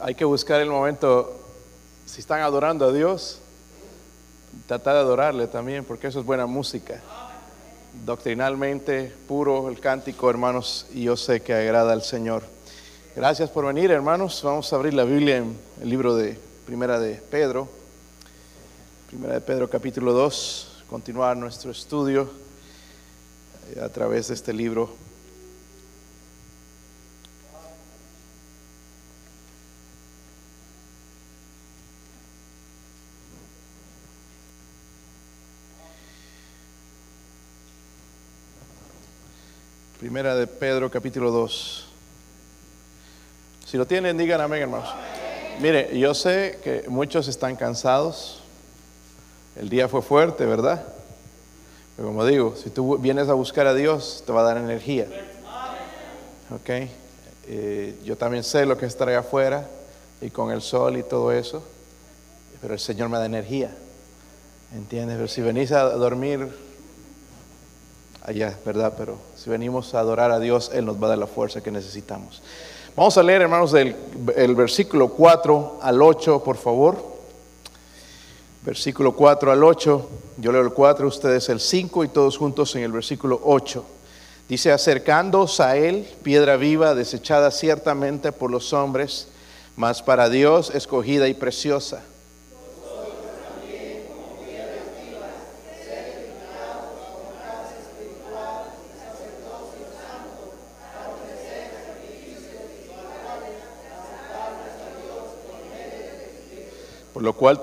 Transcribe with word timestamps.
hay 0.00 0.14
que 0.14 0.24
buscar 0.24 0.60
el 0.60 0.70
momento, 0.70 1.38
si 2.06 2.20
están 2.20 2.40
adorando 2.40 2.86
a 2.86 2.92
Dios, 2.92 3.40
tratar 4.66 4.94
de 4.94 5.00
adorarle 5.00 5.46
también, 5.46 5.84
porque 5.84 6.06
eso 6.08 6.20
es 6.20 6.26
buena 6.26 6.46
música. 6.46 7.00
Doctrinalmente 8.04 9.12
puro 9.26 9.68
el 9.68 9.80
cántico, 9.80 10.30
hermanos, 10.30 10.86
y 10.92 11.04
yo 11.04 11.16
sé 11.16 11.40
que 11.40 11.54
agrada 11.54 11.92
al 11.92 12.02
Señor. 12.02 12.42
Gracias 13.16 13.50
por 13.50 13.66
venir, 13.66 13.90
hermanos. 13.90 14.40
Vamos 14.44 14.72
a 14.72 14.76
abrir 14.76 14.94
la 14.94 15.04
Biblia 15.04 15.38
en 15.38 15.58
el 15.80 15.88
libro 15.88 16.14
de 16.14 16.38
Primera 16.66 17.00
de 17.00 17.14
Pedro. 17.14 17.68
Primera 19.08 19.34
de 19.34 19.40
Pedro 19.40 19.70
capítulo 19.70 20.12
2, 20.12 20.84
continuar 20.88 21.36
nuestro 21.36 21.70
estudio 21.70 22.30
eh, 23.74 23.80
a 23.80 23.88
través 23.88 24.28
de 24.28 24.34
este 24.34 24.52
libro. 24.52 25.07
Primera 40.08 40.34
de 40.34 40.46
Pedro 40.46 40.90
capítulo 40.90 41.30
2. 41.30 41.86
Si 43.66 43.76
lo 43.76 43.86
tienen, 43.86 44.16
digan 44.16 44.40
amén, 44.40 44.62
hermanos. 44.62 44.88
Mire, 45.60 45.98
yo 45.98 46.14
sé 46.14 46.60
que 46.64 46.88
muchos 46.88 47.28
están 47.28 47.56
cansados. 47.56 48.40
El 49.54 49.68
día 49.68 49.86
fue 49.86 50.00
fuerte, 50.00 50.46
¿verdad? 50.46 50.82
Pero 51.94 52.08
como 52.08 52.24
digo, 52.24 52.56
si 52.56 52.70
tú 52.70 52.96
vienes 52.96 53.28
a 53.28 53.34
buscar 53.34 53.66
a 53.66 53.74
Dios, 53.74 54.22
te 54.24 54.32
va 54.32 54.40
a 54.40 54.44
dar 54.44 54.56
energía. 54.56 55.08
¿Ok? 56.54 56.88
Eh, 57.46 57.98
yo 58.02 58.16
también 58.16 58.44
sé 58.44 58.64
lo 58.64 58.78
que 58.78 58.86
es 58.86 58.94
estar 58.94 59.10
afuera 59.10 59.68
y 60.22 60.30
con 60.30 60.50
el 60.50 60.62
sol 60.62 60.96
y 60.96 61.02
todo 61.02 61.32
eso, 61.32 61.62
pero 62.62 62.72
el 62.72 62.80
Señor 62.80 63.10
me 63.10 63.18
da 63.18 63.26
energía. 63.26 63.76
¿Entiendes? 64.74 65.16
Pero 65.16 65.28
si 65.28 65.42
venís 65.42 65.70
a 65.70 65.82
dormir 65.82 66.48
allá, 68.28 68.58
¿verdad? 68.64 68.92
Pero 68.96 69.16
si 69.36 69.48
venimos 69.48 69.94
a 69.94 70.00
adorar 70.00 70.30
a 70.30 70.38
Dios, 70.38 70.70
Él 70.74 70.84
nos 70.84 71.02
va 71.02 71.06
a 71.06 71.10
dar 71.10 71.18
la 71.18 71.26
fuerza 71.26 71.62
que 71.62 71.70
necesitamos. 71.70 72.42
Vamos 72.94 73.16
a 73.16 73.22
leer, 73.22 73.42
hermanos, 73.42 73.72
del 73.72 73.96
el 74.36 74.54
versículo 74.54 75.08
4 75.08 75.78
al 75.80 76.02
8, 76.02 76.44
por 76.44 76.56
favor. 76.56 76.96
Versículo 78.62 79.12
4 79.12 79.50
al 79.50 79.64
8. 79.64 80.08
Yo 80.36 80.52
leo 80.52 80.60
el 80.60 80.72
4, 80.72 81.08
ustedes 81.08 81.48
el 81.48 81.58
5 81.58 82.04
y 82.04 82.08
todos 82.08 82.36
juntos 82.36 82.74
en 82.76 82.82
el 82.82 82.92
versículo 82.92 83.40
8. 83.44 83.84
Dice, 84.46 84.72
acercándoos 84.72 85.60
a 85.60 85.76
Él, 85.76 86.06
piedra 86.22 86.56
viva, 86.56 86.94
desechada 86.94 87.50
ciertamente 87.50 88.32
por 88.32 88.50
los 88.50 88.72
hombres, 88.74 89.28
mas 89.76 90.02
para 90.02 90.28
Dios 90.28 90.70
escogida 90.74 91.28
y 91.28 91.34
preciosa 91.34 92.02
lo 107.20 107.32
cual 107.32 107.60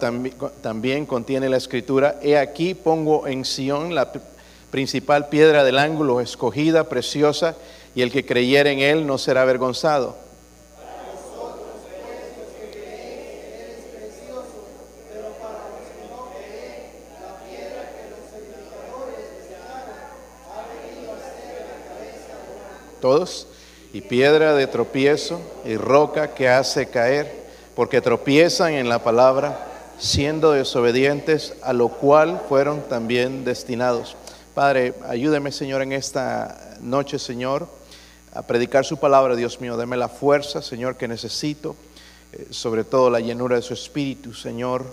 también 0.62 1.06
contiene 1.06 1.50
la 1.50 1.58
escritura, 1.58 2.20
he 2.22 2.38
aquí 2.38 2.74
pongo 2.74 3.28
en 3.28 3.46
Sión 3.46 3.96
la 3.96 4.12
principal 4.72 5.30
piedra 5.30 5.64
del 5.64 5.78
ángulo, 5.78 6.20
escogida, 6.20 6.90
preciosa, 6.90 7.56
y 7.94 8.02
el 8.02 8.12
que 8.12 8.26
creyere 8.26 8.72
en 8.72 8.80
él 8.80 9.08
no 9.08 9.18
será 9.18 9.44
avergonzado. 9.44 10.18
Todos, 23.00 23.48
y 23.94 24.02
piedra 24.02 24.56
de 24.56 24.66
tropiezo 24.66 25.40
y 25.64 25.78
roca 25.78 26.34
que 26.34 26.50
hace 26.50 26.88
caer 26.88 27.45
porque 27.76 28.02
tropiezan 28.02 28.74
en 28.74 28.88
la 28.88 29.04
palabra, 29.04 29.68
siendo 30.00 30.54
desobedientes, 30.54 31.54
a 31.62 31.74
lo 31.74 31.90
cual 31.90 32.42
fueron 32.48 32.82
también 32.88 33.44
destinados. 33.44 34.16
Padre, 34.54 34.94
ayúdeme, 35.08 35.52
Señor, 35.52 35.82
en 35.82 35.92
esta 35.92 36.78
noche, 36.80 37.20
Señor, 37.20 37.68
a 38.34 38.42
predicar 38.42 38.86
su 38.86 38.98
palabra, 38.98 39.36
Dios 39.36 39.60
mío. 39.60 39.76
Deme 39.76 39.98
la 39.98 40.08
fuerza, 40.08 40.62
Señor, 40.62 40.96
que 40.96 41.08
necesito, 41.08 41.76
eh, 42.32 42.48
sobre 42.50 42.86
todo 42.86 43.10
la 43.10 43.20
llenura 43.20 43.58
de 43.58 43.62
su 43.62 43.74
espíritu, 43.74 44.34
Señor, 44.34 44.86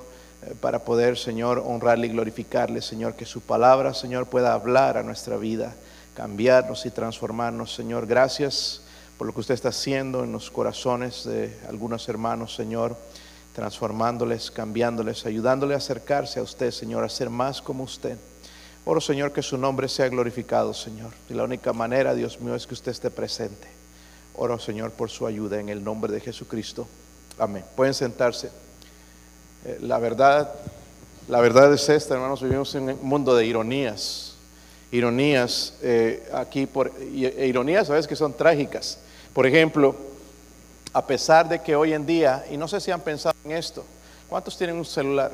eh, 0.45 0.55
para 0.61 0.81
poder, 0.81 1.17
Señor, 1.17 1.63
honrarle 1.65 2.09
y 2.09 2.11
glorificarle, 2.11 2.83
Señor, 2.83 3.15
que 3.15 3.27
su 3.27 3.41
palabra, 3.41 3.95
Señor, 3.95 4.27
pueda 4.27 4.55
hablar 4.55 4.97
a 4.97 5.05
nuestra 5.05 5.37
vida, 5.37 5.75
cambiarnos 6.17 6.85
y 6.87 6.91
transformarnos, 6.91 7.73
Señor. 7.73 8.07
Gracias 8.07 8.82
por 9.23 9.29
lo 9.29 9.35
que 9.35 9.39
usted 9.39 9.55
está 9.55 9.69
haciendo 9.69 10.25
en 10.25 10.33
los 10.33 10.51
corazones 10.51 11.23
de 11.23 11.57
algunos 11.69 12.09
hermanos, 12.09 12.57
Señor, 12.57 12.97
transformándoles, 13.55 14.51
cambiándoles, 14.51 15.25
ayudándoles 15.25 15.77
a 15.77 15.79
acercarse 15.79 16.41
a 16.41 16.43
usted, 16.43 16.73
Señor, 16.73 17.05
a 17.05 17.09
ser 17.09 17.31
más 17.31 17.63
como 17.63 17.85
usted. 17.85 18.19
Oro, 18.85 19.01
Señor, 19.01 19.33
que 19.33 19.41
su 19.41 19.57
nombre 19.57 19.89
sea 19.89 20.09
glorificado, 20.09 20.75
Señor. 20.75 21.13
Y 21.31 21.35
la 21.35 21.45
única 21.45 21.73
manera, 21.73 22.17
Dios 22.17 22.41
mío, 22.41 22.57
es 22.57 22.67
que 22.67 22.75
usted 22.75 22.91
esté 22.91 23.13
presente. 23.13 23.69
Oro, 24.35 24.59
Señor, 24.59 24.91
por 24.91 25.09
su 25.09 25.25
ayuda 25.25 25.61
en 25.61 25.69
el 25.69 25.85
nombre 25.85 26.13
de 26.13 26.19
Jesucristo. 26.19 26.89
Amén. 27.39 27.65
Pueden 27.77 27.95
sentarse. 27.95 28.51
Eh, 29.65 29.79
la 29.83 29.99
verdad, 29.99 30.53
la 31.29 31.41
verdad 31.41 31.73
es 31.73 31.89
esta, 31.89 32.15
hermanos, 32.15 32.43
vivimos 32.43 32.75
en 32.75 32.89
un 32.89 32.99
mundo 33.03 33.37
de 33.37 33.47
ironías. 33.47 34.35
Ironías 34.91 35.75
eh, 35.81 36.29
aquí, 36.35 36.67
por, 36.67 36.93
e 37.01 37.47
ironías 37.47 37.89
a 37.89 37.93
veces 37.93 38.09
que 38.09 38.17
son 38.17 38.37
trágicas. 38.37 38.99
Por 39.33 39.47
ejemplo, 39.47 39.95
a 40.93 41.07
pesar 41.07 41.49
de 41.49 41.61
que 41.61 41.75
hoy 41.75 41.93
en 41.95 42.05
día, 42.05 42.45
y 42.51 42.57
no 42.57 42.69
sé 42.69 42.81
si 42.81 42.91
han 42.91 43.01
pensado 43.01 43.35
en 43.45 43.53
esto, 43.53 43.85
¿cuántos 44.29 44.57
tienen 44.57 44.77
un 44.77 44.85
celular? 44.85 45.33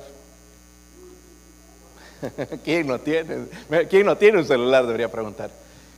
¿Quién 2.64 2.86
no 2.86 2.98
tiene? 2.98 3.46
¿Quién 3.88 4.06
no 4.06 4.16
tiene 4.16 4.38
un 4.38 4.46
celular? 4.46 4.86
Debería 4.86 5.10
preguntar. 5.10 5.50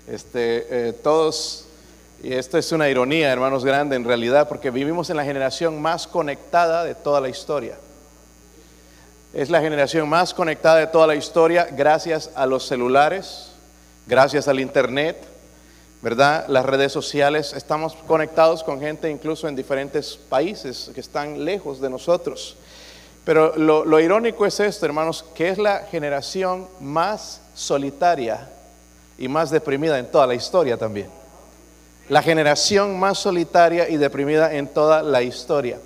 Este, 0.09 0.89
eh, 0.89 0.93
todos, 0.93 1.67
y 2.23 2.33
esto 2.33 2.59
es 2.59 2.73
una 2.73 2.89
ironía, 2.89 3.31
hermanos, 3.31 3.65
grande 3.65 3.97
en 3.97 4.05
realidad, 4.05 4.49
porque 4.49 4.71
vivimos 4.71 5.11
en 5.11 5.17
la 5.17 5.25
generación 5.25 5.81
más 5.81 6.07
conectada 6.07 6.85
de 6.85 6.95
toda 6.95 7.21
la 7.21 7.29
historia. 7.29 7.77
Es 9.33 9.51
la 9.51 9.61
generación 9.61 10.09
más 10.09 10.35
conectada 10.35 10.77
de 10.77 10.87
toda 10.89 11.07
la 11.07 11.15
historia 11.15 11.69
gracias 11.71 12.31
a 12.35 12.47
los 12.47 12.67
celulares, 12.67 13.53
gracias 14.07 14.49
al 14.49 14.59
Internet, 14.59 15.25
¿verdad? 16.03 16.47
Las 16.49 16.65
redes 16.65 16.93
sociales, 16.93 17.53
estamos 17.55 17.95
conectados 18.07 18.65
con 18.65 18.81
gente 18.81 19.11
incluso 19.11 19.49
en 19.49 19.57
diferentes 19.57 20.17
países 20.17 20.91
que 20.95 21.01
están 21.01 21.45
lejos 21.45 21.81
de 21.81 21.91
nosotros. 21.91 22.57
Pero 23.25 23.55
lo, 23.57 24.01
irónico 24.01 24.47
es 24.47 24.59
esto, 24.61 24.87
hermanos, 24.87 25.25
que 25.35 25.51
es 25.51 25.59
la 25.59 25.81
generación 25.91 26.67
más 26.81 27.43
solitaria 27.55 28.49
y 29.19 29.29
más 29.29 29.51
deprimida 29.51 29.99
en 29.99 30.11
toda 30.11 30.27
la 30.27 30.35
historia 30.35 30.79
también. 30.79 31.09
La 32.09 32.23
generación 32.23 32.99
más 32.99 33.19
solitaria 33.19 33.89
y 33.89 33.99
deprimida 33.99 34.55
en 34.55 34.67
toda 34.69 35.03
la 35.03 35.23
historia. 35.23 35.79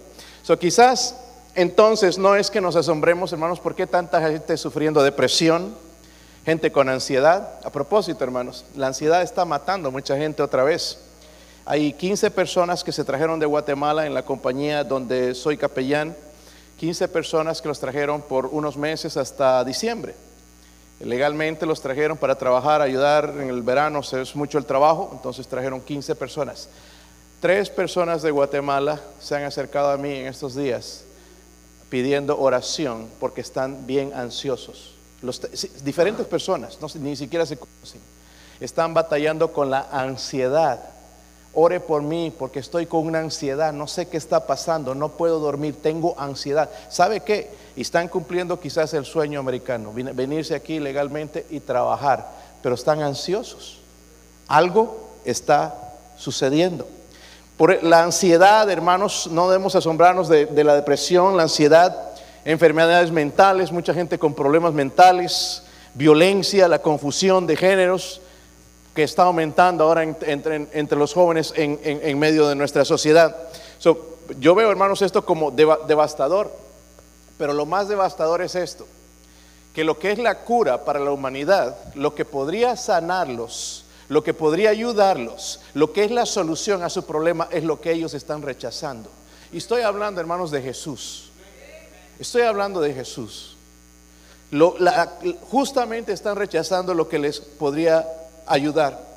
So, 0.42 0.58
quizás 0.58 1.16
entonces 1.54 2.19
no 2.19 2.36
es 2.36 2.50
que 2.50 2.60
nos 2.60 2.76
asombremos, 2.76 3.32
hermanos, 3.32 3.60
por 3.60 3.75
qué 3.75 3.86
tanta 3.86 4.20
gente 4.20 4.56
sufriendo 4.56 5.02
depresión, 5.02 5.75
gente 6.44 6.71
con 6.71 6.88
ansiedad. 6.88 7.59
A 7.65 7.71
propósito, 7.71 8.22
hermanos, 8.22 8.65
la 8.77 8.88
ansiedad 8.88 9.22
está 9.22 9.44
matando 9.44 9.88
a 9.88 9.93
mucha 9.93 10.16
gente 10.16 10.43
otra 10.43 10.62
vez. 10.62 10.99
Hay 11.65 11.94
15 11.94 12.31
personas 12.31 12.84
que 12.84 12.93
se 12.93 13.05
trajeron 13.05 13.41
de 13.41 13.47
Guatemala 13.47 14.06
en 14.06 14.12
la 14.12 14.25
compañía 14.25 14.85
donde 14.85 15.35
soy 15.35 15.56
capellán, 15.56 16.14
15 16.79 17.08
personas 17.08 17.62
que 17.62 17.69
los 17.69 17.81
trajeron 17.81 18.20
por 18.20 18.46
unos 18.46 18.76
meses 18.76 19.17
hasta 19.17 19.64
diciembre. 19.64 20.14
Legalmente 21.00 21.67
los 21.67 21.81
trajeron 21.81 22.19
para 22.19 22.37
trabajar, 22.37 22.82
ayudar 22.82 23.35
en 23.41 23.49
el 23.49 23.62
verano, 23.62 24.00
es 24.00 24.37
mucho 24.37 24.58
el 24.58 24.67
trabajo, 24.67 25.11
entonces 25.12 25.49
trajeron 25.49 25.81
15 25.81 26.14
personas. 26.14 26.69
Tres 27.41 27.70
personas 27.70 28.23
de 28.23 28.31
Guatemala 28.31 29.00
se 29.19 29.35
han 29.35 29.44
acercado 29.44 29.91
a 29.91 29.96
mí 29.96 30.11
en 30.11 30.26
estos 30.26 30.55
días 30.55 31.05
pidiendo 31.88 32.38
oración 32.38 33.08
porque 33.19 33.41
están 33.41 33.87
bien 33.87 34.12
ansiosos 34.14 34.94
diferentes 35.82 36.26
personas, 36.26 36.78
no, 36.81 36.88
ni 37.00 37.16
siquiera 37.16 37.46
se 37.46 37.56
conocen, 37.56 38.00
están 38.61 38.94
batallando 38.94 39.52
con 39.52 39.70
la 39.70 39.88
ansiedad. 39.90 40.81
Ore 41.56 41.78
por 41.78 42.02
mí 42.02 42.32
porque 42.37 42.58
estoy 42.58 42.87
con 42.87 43.06
una 43.06 43.20
ansiedad, 43.20 43.72
no 43.72 43.87
sé 43.87 44.08
qué 44.08 44.16
está 44.16 44.44
pasando, 44.44 44.93
no 44.94 45.11
puedo 45.11 45.38
dormir, 45.38 45.76
tengo 45.81 46.19
ansiedad. 46.19 46.69
¿Sabe 46.90 47.20
qué? 47.20 47.50
Están 47.76 48.08
cumpliendo 48.08 48.58
quizás 48.58 48.93
el 48.94 49.05
sueño 49.05 49.38
americano, 49.38 49.93
venirse 49.93 50.56
aquí 50.56 50.81
legalmente 50.81 51.46
y 51.50 51.60
trabajar, 51.60 52.28
pero 52.60 52.75
están 52.75 53.02
ansiosos. 53.02 53.78
Algo 54.49 55.10
está 55.25 55.93
sucediendo. 56.19 56.88
Por 57.56 57.84
la 57.84 58.02
ansiedad, 58.02 58.69
hermanos, 58.69 59.28
no 59.31 59.49
debemos 59.49 59.76
asombrarnos 59.76 60.28
de 60.28 60.64
la 60.64 60.75
depresión, 60.75 61.37
la 61.37 61.44
ansiedad, 61.44 62.13
enfermedades 62.44 63.11
mentales, 63.11 63.73
mucha 63.73 63.94
gente 63.94 64.19
con 64.19 64.35
problemas 64.35 64.75
mentales, 64.75 65.62
violencia, 65.94 66.69
la 66.69 66.81
confusión 66.81 67.46
de 67.46 67.56
géneros 67.56 68.20
que 68.94 69.02
está 69.02 69.25
aumentando 69.25 69.85
ahora 69.85 70.02
entre, 70.02 70.96
los 70.96 71.12
jóvenes 71.12 71.52
en, 71.56 71.81
en, 71.82 72.19
medio 72.19 72.49
de 72.49 72.55
nuestra 72.55 72.85
sociedad. 72.85 73.37
yo 74.38 74.55
veo, 74.55 74.70
hermanos, 74.70 75.02
esto 75.02 75.25
como 75.25 75.50
devastador, 75.50 76.52
pero 77.37 77.52
lo 77.52 77.67
más 77.67 77.88
devastador 77.88 78.43
es 78.43 78.55
esto, 78.55 78.87
que 79.75 79.82
lo 79.82 79.99
que 79.99 80.12
es 80.12 80.19
la 80.19 80.41
cura 80.41 80.85
para 80.85 81.00
la 81.00 81.11
humanidad, 81.11 81.76
lo 81.94 82.14
que 82.14 82.25
podría 82.25 82.76
sanarlos, 82.76 83.85
lo 84.08 84.23
que 84.23 84.35
podría 84.35 84.70
ayudarlos, 84.70 85.61
lo 85.73 85.93
que 85.93 86.05
es 86.05 86.12
la 86.12 86.26
solución 86.26 86.82
a 86.85 86.91
su 86.91 87.05
problema 87.05 87.49
es 87.50 87.64
lo 87.64 87.81
que 87.81 87.91
ellos 87.91 88.14
están 88.14 88.43
rechazando. 88.43 89.11
Y 89.52 89.58
estoy 89.58 89.82
hablando, 89.82 90.20
hermanos, 90.20 90.50
de 90.50 90.62
Jesús. 90.62 91.24
Estoy 92.19 92.43
hablando 92.43 92.81
de 92.81 92.93
Jesús. 92.94 93.56
justamente 95.50 96.12
están 96.12 96.37
rechazando 96.37 96.94
lo 96.94 97.08
que 97.08 97.19
les 97.19 97.40
podría 97.40 98.06
ayudar. 98.46 99.14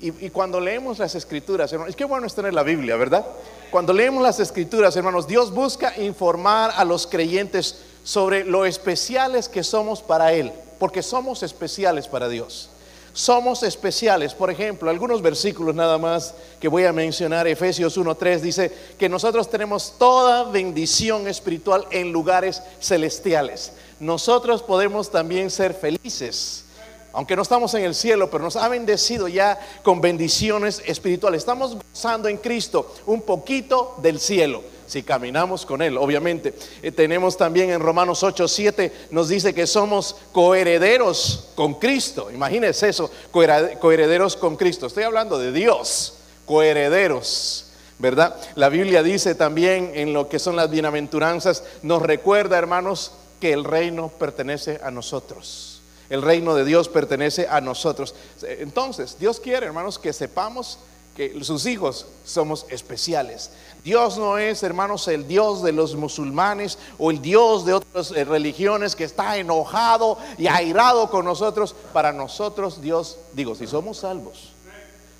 Y, 0.00 0.30
cuando 0.30 0.60
leemos 0.60 0.98
las 1.00 1.16
escrituras, 1.16 1.72
hermanos, 1.72 1.90
es 1.90 1.96
que 1.96 2.04
bueno 2.04 2.26
es 2.26 2.34
tener 2.34 2.54
la 2.54 2.62
Biblia, 2.62 2.96
¿verdad? 2.96 3.26
Cuando 3.72 3.92
leemos 3.92 4.22
las 4.22 4.38
escrituras, 4.38 4.94
hermanos, 4.94 5.26
Dios 5.26 5.52
busca 5.52 5.98
informar 5.98 6.70
a 6.76 6.84
los 6.84 7.06
creyentes 7.06 7.80
sobre 8.04 8.44
lo 8.44 8.64
especiales 8.64 9.48
que 9.48 9.64
somos 9.64 10.00
para 10.00 10.32
Él, 10.32 10.52
porque 10.78 11.02
somos 11.02 11.42
especiales 11.42 12.06
para 12.06 12.28
Dios. 12.28 12.70
Somos 13.18 13.64
especiales, 13.64 14.32
por 14.32 14.48
ejemplo, 14.48 14.88
algunos 14.88 15.20
versículos 15.20 15.74
nada 15.74 15.98
más 15.98 16.34
que 16.60 16.68
voy 16.68 16.84
a 16.84 16.92
mencionar, 16.92 17.48
Efesios 17.48 17.98
1.3 17.98 18.38
dice 18.38 18.72
que 18.96 19.08
nosotros 19.08 19.50
tenemos 19.50 19.94
toda 19.98 20.44
bendición 20.44 21.26
espiritual 21.26 21.84
en 21.90 22.12
lugares 22.12 22.62
celestiales. 22.80 23.72
Nosotros 23.98 24.62
podemos 24.62 25.10
también 25.10 25.50
ser 25.50 25.74
felices 25.74 26.64
aunque 27.12 27.36
no 27.36 27.42
estamos 27.42 27.72
en 27.74 27.84
el 27.84 27.94
cielo, 27.94 28.30
pero 28.30 28.44
nos 28.44 28.56
ha 28.56 28.68
bendecido 28.68 29.28
ya 29.28 29.58
con 29.82 30.00
bendiciones 30.00 30.82
espirituales. 30.86 31.38
Estamos 31.38 31.76
gozando 31.76 32.28
en 32.28 32.36
Cristo 32.36 32.94
un 33.06 33.22
poquito 33.22 33.96
del 34.02 34.20
cielo, 34.20 34.62
si 34.86 35.02
caminamos 35.02 35.64
con 35.64 35.80
Él, 35.80 35.96
obviamente. 35.96 36.54
Eh, 36.82 36.92
tenemos 36.92 37.36
también 37.36 37.70
en 37.70 37.80
Romanos 37.80 38.22
8, 38.22 38.46
7, 38.46 38.92
nos 39.10 39.28
dice 39.28 39.54
que 39.54 39.66
somos 39.66 40.16
coherederos 40.32 41.48
con 41.54 41.74
Cristo. 41.74 42.30
Imagínense 42.30 42.88
eso, 42.88 43.10
coherederos 43.30 44.36
con 44.36 44.56
Cristo. 44.56 44.86
Estoy 44.86 45.04
hablando 45.04 45.38
de 45.38 45.52
Dios, 45.52 46.14
coherederos. 46.46 47.64
¿Verdad? 48.00 48.36
La 48.54 48.68
Biblia 48.68 49.02
dice 49.02 49.34
también 49.34 49.90
en 49.92 50.12
lo 50.12 50.28
que 50.28 50.38
son 50.38 50.54
las 50.54 50.70
bienaventuranzas, 50.70 51.64
nos 51.82 52.00
recuerda, 52.00 52.56
hermanos, 52.56 53.10
que 53.40 53.52
el 53.52 53.64
reino 53.64 54.08
pertenece 54.08 54.78
a 54.84 54.92
nosotros 54.92 55.67
el 56.10 56.22
reino 56.22 56.54
de 56.54 56.64
Dios 56.64 56.88
pertenece 56.88 57.46
a 57.48 57.60
nosotros. 57.60 58.14
Entonces, 58.42 59.16
Dios 59.18 59.40
quiere, 59.40 59.66
hermanos, 59.66 59.98
que 59.98 60.12
sepamos 60.12 60.78
que 61.18 61.42
sus 61.42 61.66
hijos 61.66 62.06
somos 62.24 62.64
especiales. 62.70 63.50
Dios 63.82 64.18
no 64.18 64.38
es, 64.38 64.62
hermanos, 64.62 65.08
el 65.08 65.26
Dios 65.26 65.62
de 65.62 65.72
los 65.72 65.96
musulmanes 65.96 66.78
o 66.96 67.10
el 67.10 67.20
Dios 67.20 67.66
de 67.66 67.74
otras 67.74 68.12
eh, 68.12 68.24
religiones 68.24 68.94
que 68.94 69.04
está 69.04 69.36
enojado 69.36 70.16
y 70.38 70.46
airado 70.46 71.10
con 71.10 71.24
nosotros. 71.24 71.74
Para 71.92 72.12
nosotros, 72.12 72.80
Dios, 72.80 73.18
digo, 73.32 73.54
si 73.54 73.66
somos 73.66 73.98
salvos, 73.98 74.52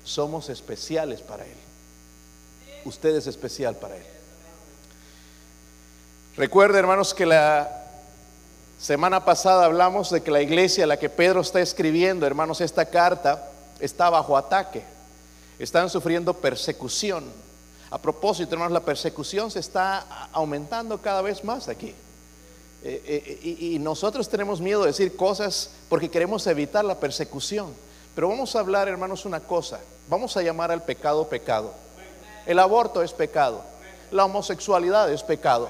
somos 0.05 0.49
especiales 0.49 1.21
para 1.21 1.45
Él. 1.45 1.57
Usted 2.85 3.15
es 3.15 3.27
especial 3.27 3.75
para 3.75 3.97
Él. 3.97 4.05
Recuerde, 6.37 6.79
hermanos, 6.79 7.13
que 7.13 7.25
la 7.25 7.78
Semana 8.79 9.25
pasada 9.25 9.65
hablamos 9.65 10.09
de 10.09 10.23
que 10.23 10.31
la 10.31 10.41
iglesia 10.41 10.85
a 10.85 10.87
la 10.87 10.97
que 10.97 11.09
Pedro 11.09 11.41
está 11.41 11.59
escribiendo, 11.59 12.25
hermanos, 12.25 12.61
esta 12.61 12.85
carta 12.85 13.51
está 13.81 14.09
bajo 14.09 14.37
ataque. 14.37 14.83
Están 15.59 15.89
sufriendo 15.89 16.33
persecución. 16.33 17.25
A 17.91 17.97
propósito, 17.97 18.53
hermanos, 18.53 18.71
la 18.71 18.79
persecución 18.79 19.51
se 19.51 19.59
está 19.59 20.29
aumentando 20.31 20.97
cada 21.01 21.21
vez 21.21 21.43
más 21.43 21.67
aquí. 21.67 21.93
Eh, 22.81 23.01
eh, 23.43 23.57
y, 23.59 23.79
nosotros 23.79 24.29
tenemos 24.29 24.61
miedo 24.61 24.83
de 24.83 24.87
decir 24.87 25.17
cosas 25.17 25.71
porque 25.89 26.09
queremos 26.09 26.47
evitar 26.47 26.85
la 26.85 27.01
persecución. 27.01 27.73
Pero 28.15 28.29
vamos 28.29 28.55
a 28.55 28.61
hablar, 28.61 28.87
hermanos, 28.87 29.25
una 29.25 29.41
cosa. 29.41 29.81
Vamos 30.07 30.37
a 30.37 30.41
llamar 30.41 30.71
al 30.71 30.83
pecado 30.83 31.27
pecado. 31.27 31.73
El 32.45 32.59
aborto 32.59 33.03
es 33.03 33.11
pecado. 33.11 33.61
La 34.09 34.23
homosexualidad 34.23 35.11
es 35.11 35.21
pecado. 35.21 35.69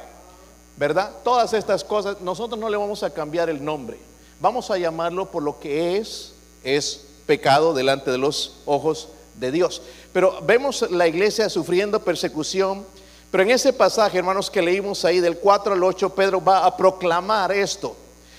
¿Verdad? 0.79 1.11
Todas 1.25 1.51
estas 1.53 1.83
cosas, 1.83 2.21
nosotros 2.21 2.57
no 2.57 2.69
le 2.69 2.77
vamos 2.77 3.03
a 3.03 3.09
cambiar 3.09 3.49
el 3.49 3.63
nombre. 3.63 3.99
Vamos 4.39 4.71
a 4.71 4.77
llamarlo 4.77 5.29
por 5.29 5.43
lo 5.43 5.59
que 5.59 5.97
es, 5.97 6.33
es 6.63 7.05
pecado 7.25 7.73
delante 7.73 8.09
de 8.09 8.17
los 8.17 8.55
ojos 8.65 9.09
de 9.35 9.51
Dios. 9.51 9.81
Pero 10.13 10.39
vemos 10.41 10.89
la 10.89 11.05
iglesia 11.05 11.49
sufriendo 11.49 11.99
persecución, 11.99 12.85
pero 13.29 13.43
en 13.43 13.51
ese 13.51 13.73
pasaje, 13.73 14.19
hermanos, 14.19 14.49
que 14.49 14.61
leímos 14.61 15.03
ahí 15.03 15.19
del 15.19 15.37
4 15.37 15.73
al 15.73 15.83
8, 15.83 16.15
Pedro 16.15 16.41
va 16.41 16.65
a 16.65 16.77
proclamar 16.77 17.51
esto. 17.51 17.97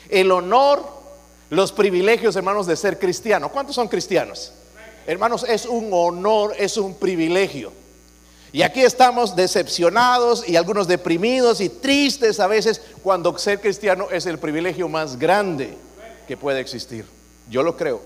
El 0.08 0.32
honor, 0.32 0.82
los 1.50 1.72
privilegios, 1.72 2.36
hermanos, 2.36 2.66
de 2.66 2.74
ser 2.74 2.98
cristiano. 2.98 3.50
¿Cuántos 3.50 3.76
son 3.76 3.86
cristianos? 3.86 4.50
Hermanos, 5.06 5.44
es 5.46 5.66
un 5.66 5.90
honor, 5.92 6.54
es 6.58 6.78
un 6.78 6.94
privilegio. 6.94 7.70
Y 8.52 8.62
aquí 8.62 8.82
estamos 8.82 9.36
decepcionados 9.36 10.48
y 10.48 10.56
algunos 10.56 10.88
deprimidos 10.88 11.60
y 11.60 11.68
tristes 11.68 12.40
a 12.40 12.48
veces 12.48 12.80
cuando 13.02 13.36
ser 13.38 13.60
cristiano 13.60 14.08
es 14.10 14.26
el 14.26 14.38
privilegio 14.38 14.88
más 14.88 15.18
grande 15.18 15.76
que 16.26 16.36
puede 16.36 16.60
existir. 16.60 17.06
Yo 17.48 17.62
lo 17.62 17.76
creo. 17.76 18.02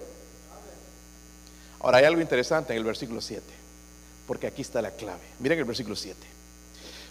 Ahora 1.80 1.98
hay 1.98 2.04
algo 2.04 2.20
interesante 2.20 2.72
en 2.72 2.78
el 2.78 2.84
versículo 2.84 3.20
7, 3.20 3.42
porque 4.26 4.46
aquí 4.46 4.62
está 4.62 4.82
la 4.82 4.90
clave. 4.90 5.20
Miren 5.38 5.58
el 5.58 5.64
versículo 5.64 5.96
7. 5.96 6.18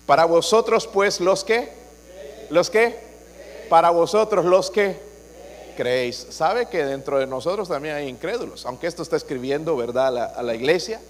Para 0.06 0.25
vosotros 0.25 0.88
pues 0.88 1.19
los 1.19 1.44
que, 1.44 1.71
los 2.50 2.69
que, 2.69 3.00
para 3.69 3.89
vosotros 3.89 4.45
los 4.45 4.69
que 4.69 5.00
creéis. 5.75 6.27
¿Sabe 6.30 6.68
que 6.68 6.85
dentro 6.85 7.18
de 7.18 7.25
nosotros 7.25 7.68
también 7.68 7.95
hay 7.95 8.07
incrédulos? 8.07 8.65
Aunque 8.68 8.85
esto 8.85 9.01
está 9.01 9.15
escribiendo, 9.15 9.75
¿verdad?, 9.75 10.07
a 10.07 10.12
la, 10.12 10.25
a 10.25 10.44
la 10.44 10.53
iglesia 10.53 11.01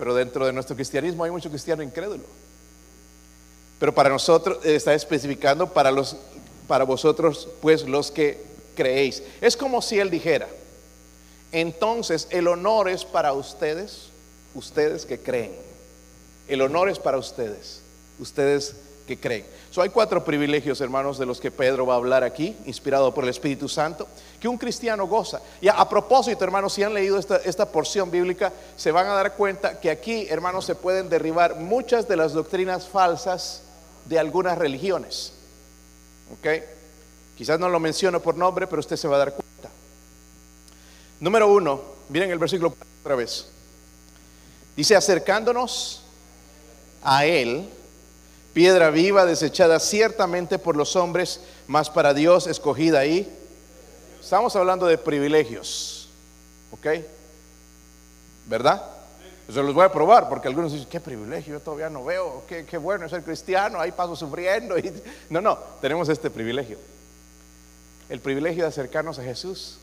pero 0.00 0.14
dentro 0.14 0.46
de 0.46 0.52
nuestro 0.54 0.74
cristianismo 0.74 1.24
hay 1.24 1.30
mucho 1.30 1.50
cristiano 1.50 1.82
incrédulo. 1.82 2.24
Pero 3.78 3.94
para 3.94 4.08
nosotros 4.08 4.64
eh, 4.64 4.74
está 4.74 4.94
especificando 4.94 5.74
para 5.74 5.90
los 5.90 6.16
para 6.66 6.84
vosotros 6.84 7.48
pues 7.60 7.84
los 7.84 8.10
que 8.10 8.42
creéis. 8.74 9.22
Es 9.42 9.58
como 9.58 9.82
si 9.82 9.98
él 9.98 10.08
dijera, 10.08 10.48
entonces 11.52 12.28
el 12.30 12.48
honor 12.48 12.88
es 12.88 13.04
para 13.04 13.34
ustedes, 13.34 14.06
ustedes 14.54 15.04
que 15.04 15.18
creen. 15.18 15.52
El 16.48 16.62
honor 16.62 16.88
es 16.88 16.98
para 16.98 17.18
ustedes, 17.18 17.82
ustedes 18.18 18.76
que 19.10 19.18
creen. 19.18 19.44
So, 19.72 19.82
hay 19.82 19.88
cuatro 19.88 20.24
privilegios, 20.24 20.80
hermanos, 20.80 21.18
de 21.18 21.26
los 21.26 21.40
que 21.40 21.50
Pedro 21.50 21.84
va 21.84 21.94
a 21.94 21.96
hablar 21.96 22.22
aquí, 22.22 22.56
inspirado 22.64 23.12
por 23.12 23.24
el 23.24 23.30
Espíritu 23.30 23.68
Santo, 23.68 24.06
que 24.38 24.46
un 24.46 24.56
cristiano 24.56 25.08
goza. 25.08 25.40
Y 25.60 25.66
a, 25.66 25.88
propósito, 25.88 26.44
hermanos, 26.44 26.74
si 26.74 26.84
han 26.84 26.94
leído 26.94 27.18
esta, 27.18 27.38
esta, 27.38 27.66
porción 27.72 28.08
bíblica, 28.08 28.52
se 28.76 28.92
van 28.92 29.08
a 29.08 29.14
dar 29.14 29.34
cuenta 29.34 29.80
que 29.80 29.90
aquí, 29.90 30.28
hermanos, 30.30 30.64
se 30.64 30.76
pueden 30.76 31.08
derribar 31.08 31.56
muchas 31.56 32.06
de 32.06 32.16
las 32.16 32.32
doctrinas 32.32 32.86
falsas 32.86 33.62
de 34.04 34.16
algunas 34.16 34.56
religiones. 34.56 35.32
¿Ok? 36.32 36.62
Quizás 37.36 37.58
no 37.58 37.68
lo 37.68 37.80
menciono 37.80 38.20
por 38.20 38.36
nombre, 38.36 38.68
pero 38.68 38.78
usted 38.78 38.96
se 38.96 39.08
va 39.08 39.16
a 39.16 39.18
dar 39.18 39.32
cuenta. 39.32 39.70
Número 41.18 41.48
uno, 41.48 41.80
miren 42.08 42.30
el 42.30 42.38
versículo 42.38 42.76
otra 43.02 43.16
vez. 43.16 43.46
Dice, 44.76 44.94
acercándonos 44.94 46.02
a 47.02 47.24
Él, 47.26 47.68
piedra 48.52 48.90
viva 48.90 49.24
desechada 49.24 49.78
ciertamente 49.80 50.58
por 50.58 50.76
los 50.76 50.96
hombres, 50.96 51.40
más 51.66 51.90
para 51.90 52.14
Dios 52.14 52.46
escogida 52.46 53.00
ahí. 53.00 53.28
Estamos 54.20 54.54
hablando 54.56 54.86
de 54.86 54.98
privilegios, 54.98 56.08
¿ok? 56.72 56.86
¿Verdad? 58.46 58.82
Se 59.48 59.62
los 59.62 59.74
voy 59.74 59.84
a 59.84 59.92
probar 59.92 60.28
porque 60.28 60.48
algunos 60.48 60.72
dicen, 60.72 60.88
qué 60.88 61.00
privilegio, 61.00 61.54
yo 61.54 61.60
todavía 61.60 61.90
no 61.90 62.04
veo, 62.04 62.44
qué, 62.48 62.64
qué 62.64 62.78
bueno 62.78 63.08
ser 63.08 63.22
cristiano, 63.22 63.80
ahí 63.80 63.92
paso 63.92 64.14
sufriendo. 64.14 64.78
Y... 64.78 64.92
No, 65.30 65.40
no, 65.40 65.58
tenemos 65.80 66.08
este 66.08 66.30
privilegio. 66.30 66.78
El 68.08 68.20
privilegio 68.20 68.64
de 68.64 68.68
acercarnos 68.68 69.18
a 69.18 69.22
Jesús 69.22 69.78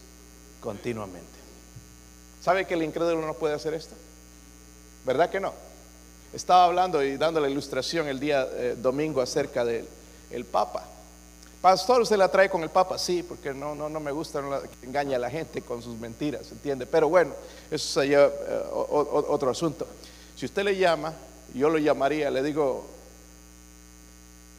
continuamente. 0.62 1.28
¿Sabe 2.42 2.66
que 2.66 2.76
el 2.76 2.84
incrédulo 2.84 3.26
no 3.26 3.34
puede 3.34 3.56
hacer 3.56 3.74
esto? 3.74 3.96
¿Verdad 5.06 5.30
que 5.30 5.40
no? 5.40 5.54
Estaba 6.38 6.66
hablando 6.66 7.04
y 7.04 7.18
dando 7.18 7.40
la 7.40 7.50
ilustración 7.50 8.08
el 8.08 8.20
día 8.20 8.48
eh, 8.52 8.76
domingo 8.78 9.22
acerca 9.22 9.66
del 9.66 9.88
el 10.30 10.46
Papa. 10.46 10.86
Pastor, 11.60 12.02
¿usted 12.02 12.16
la 12.16 12.30
trae 12.30 12.48
con 12.48 12.62
el 12.62 12.70
Papa? 12.70 13.00
Sí, 13.00 13.24
porque 13.24 13.56
no, 13.56 13.74
no, 13.74 13.90
no 13.90 14.00
me 14.00 14.12
gusta 14.12 14.44
que 14.80 14.86
engañe 14.86 15.16
a 15.16 15.18
la 15.18 15.32
gente 15.32 15.64
con 15.64 15.82
sus 15.82 15.98
mentiras, 15.98 16.52
¿entiende? 16.52 16.86
Pero 16.86 17.10
bueno, 17.10 17.34
eso 17.72 18.04
es 18.04 18.12
eh, 18.12 18.30
otro 18.72 19.50
asunto. 19.50 19.88
Si 20.36 20.46
usted 20.46 20.64
le 20.64 20.78
llama, 20.78 21.12
yo 21.56 21.72
lo 21.72 21.80
llamaría, 21.80 22.30
le 22.30 22.44
digo, 22.44 22.86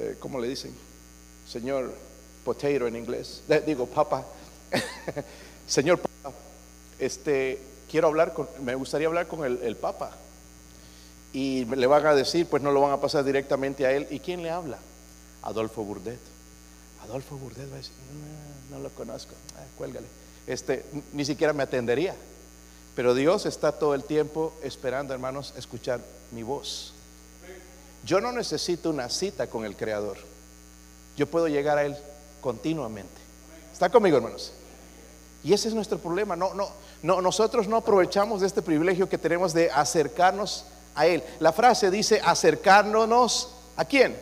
eh, 0.00 0.16
¿cómo 0.18 0.40
le 0.40 0.48
dicen? 0.48 0.74
Señor 1.48 1.94
potato 2.44 2.88
en 2.88 2.96
inglés. 2.96 3.44
Digo, 3.64 3.86
papa. 3.86 4.24
Señor 5.68 6.00
papa, 6.00 6.34
este, 6.98 7.60
quiero 7.88 8.08
hablar 8.08 8.34
con, 8.34 8.48
me 8.64 8.74
gustaría 8.74 9.06
hablar 9.06 9.28
con 9.28 9.44
el, 9.44 9.60
el 9.62 9.76
papa. 9.76 10.16
Y 11.32 11.64
le 11.64 11.86
van 11.86 12.06
a 12.06 12.14
decir, 12.14 12.46
pues 12.46 12.62
no 12.62 12.72
lo 12.72 12.80
van 12.80 12.92
a 12.92 13.00
pasar 13.00 13.24
directamente 13.24 13.86
a 13.86 13.92
él. 13.92 14.06
¿Y 14.10 14.20
quién 14.20 14.42
le 14.42 14.50
habla? 14.50 14.78
Adolfo 15.42 15.84
Burdet. 15.84 16.18
Adolfo 17.04 17.36
Burdet 17.36 17.70
va 17.70 17.74
a 17.74 17.78
decir, 17.78 17.92
no, 18.70 18.76
no 18.76 18.82
lo 18.82 18.90
conozco, 18.90 19.34
ah, 19.56 19.64
cuélgale. 19.76 20.06
Este, 20.46 20.84
ni 21.12 21.24
siquiera 21.24 21.52
me 21.52 21.62
atendería. 21.62 22.14
Pero 22.94 23.14
Dios 23.14 23.46
está 23.46 23.72
todo 23.72 23.94
el 23.94 24.04
tiempo 24.04 24.52
esperando, 24.62 25.14
hermanos, 25.14 25.54
escuchar 25.56 26.00
mi 26.32 26.42
voz. 26.42 26.94
Yo 28.04 28.20
no 28.20 28.32
necesito 28.32 28.90
una 28.90 29.08
cita 29.08 29.46
con 29.46 29.64
el 29.64 29.76
Creador. 29.76 30.16
Yo 31.16 31.26
puedo 31.26 31.48
llegar 31.48 31.78
a 31.78 31.84
Él 31.84 31.96
continuamente. 32.40 33.20
¿Está 33.72 33.90
conmigo, 33.90 34.16
hermanos? 34.16 34.52
Y 35.44 35.52
ese 35.52 35.68
es 35.68 35.74
nuestro 35.74 35.98
problema. 35.98 36.34
No, 36.34 36.54
no, 36.54 36.70
no, 37.02 37.20
nosotros 37.20 37.68
no 37.68 37.76
aprovechamos 37.76 38.40
de 38.40 38.46
este 38.46 38.62
privilegio 38.62 39.08
que 39.08 39.18
tenemos 39.18 39.52
de 39.52 39.70
acercarnos 39.70 40.64
a 40.64 40.68
Él. 41.06 41.22
La 41.40 41.52
frase 41.52 41.90
dice 41.90 42.20
acercarnos 42.24 43.50
a 43.76 43.84
quién. 43.84 44.16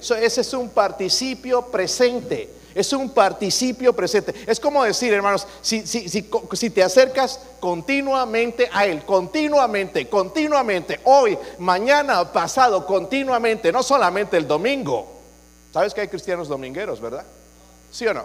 ese 0.00 0.40
es 0.40 0.54
un 0.54 0.70
participio 0.70 1.62
presente. 1.66 2.50
Es 2.74 2.92
un 2.92 3.10
participio 3.10 3.92
presente. 3.92 4.34
Es 4.46 4.58
como 4.58 4.82
decir, 4.82 5.12
hermanos, 5.12 5.46
si, 5.62 5.86
si, 5.86 6.08
si, 6.08 6.28
si, 6.52 6.70
te 6.70 6.82
acercas 6.82 7.38
continuamente 7.60 8.68
a 8.72 8.84
Él, 8.84 9.04
continuamente, 9.04 10.08
continuamente, 10.08 11.00
hoy, 11.04 11.38
mañana, 11.58 12.32
pasado, 12.32 12.84
continuamente, 12.84 13.70
no 13.70 13.82
solamente 13.82 14.36
el 14.36 14.48
domingo. 14.48 15.06
¿Sabes 15.72 15.94
que 15.94 16.00
hay 16.00 16.08
cristianos 16.08 16.48
domingueros, 16.48 17.00
verdad? 17.00 17.24
¿Sí 17.92 18.06
o 18.08 18.14
no? 18.14 18.24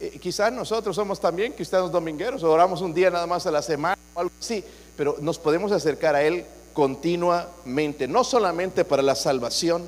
Eh, 0.00 0.18
quizás 0.18 0.50
nosotros 0.50 0.96
somos 0.96 1.20
también 1.20 1.52
cristianos 1.52 1.92
domingueros, 1.92 2.42
oramos 2.42 2.80
un 2.80 2.94
día 2.94 3.10
nada 3.10 3.26
más 3.26 3.46
a 3.46 3.50
la 3.50 3.60
semana 3.60 3.98
o 4.14 4.20
algo 4.20 4.32
así, 4.40 4.64
pero 4.96 5.16
nos 5.20 5.38
podemos 5.38 5.70
acercar 5.72 6.14
a 6.14 6.22
Él 6.22 6.46
continuamente, 6.72 8.08
no 8.08 8.24
solamente 8.24 8.84
para 8.84 9.02
la 9.02 9.14
salvación, 9.14 9.86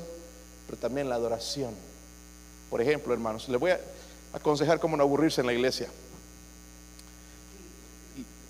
pero 0.65 0.77
también 0.77 1.09
la 1.09 1.15
adoración. 1.15 1.73
Por 2.69 2.81
ejemplo, 2.81 3.13
hermanos, 3.13 3.47
les 3.49 3.59
voy 3.59 3.71
a 3.71 3.79
aconsejar 4.33 4.79
cómo 4.79 4.97
no 4.97 5.03
aburrirse 5.03 5.41
en 5.41 5.47
la 5.47 5.53
iglesia. 5.53 5.89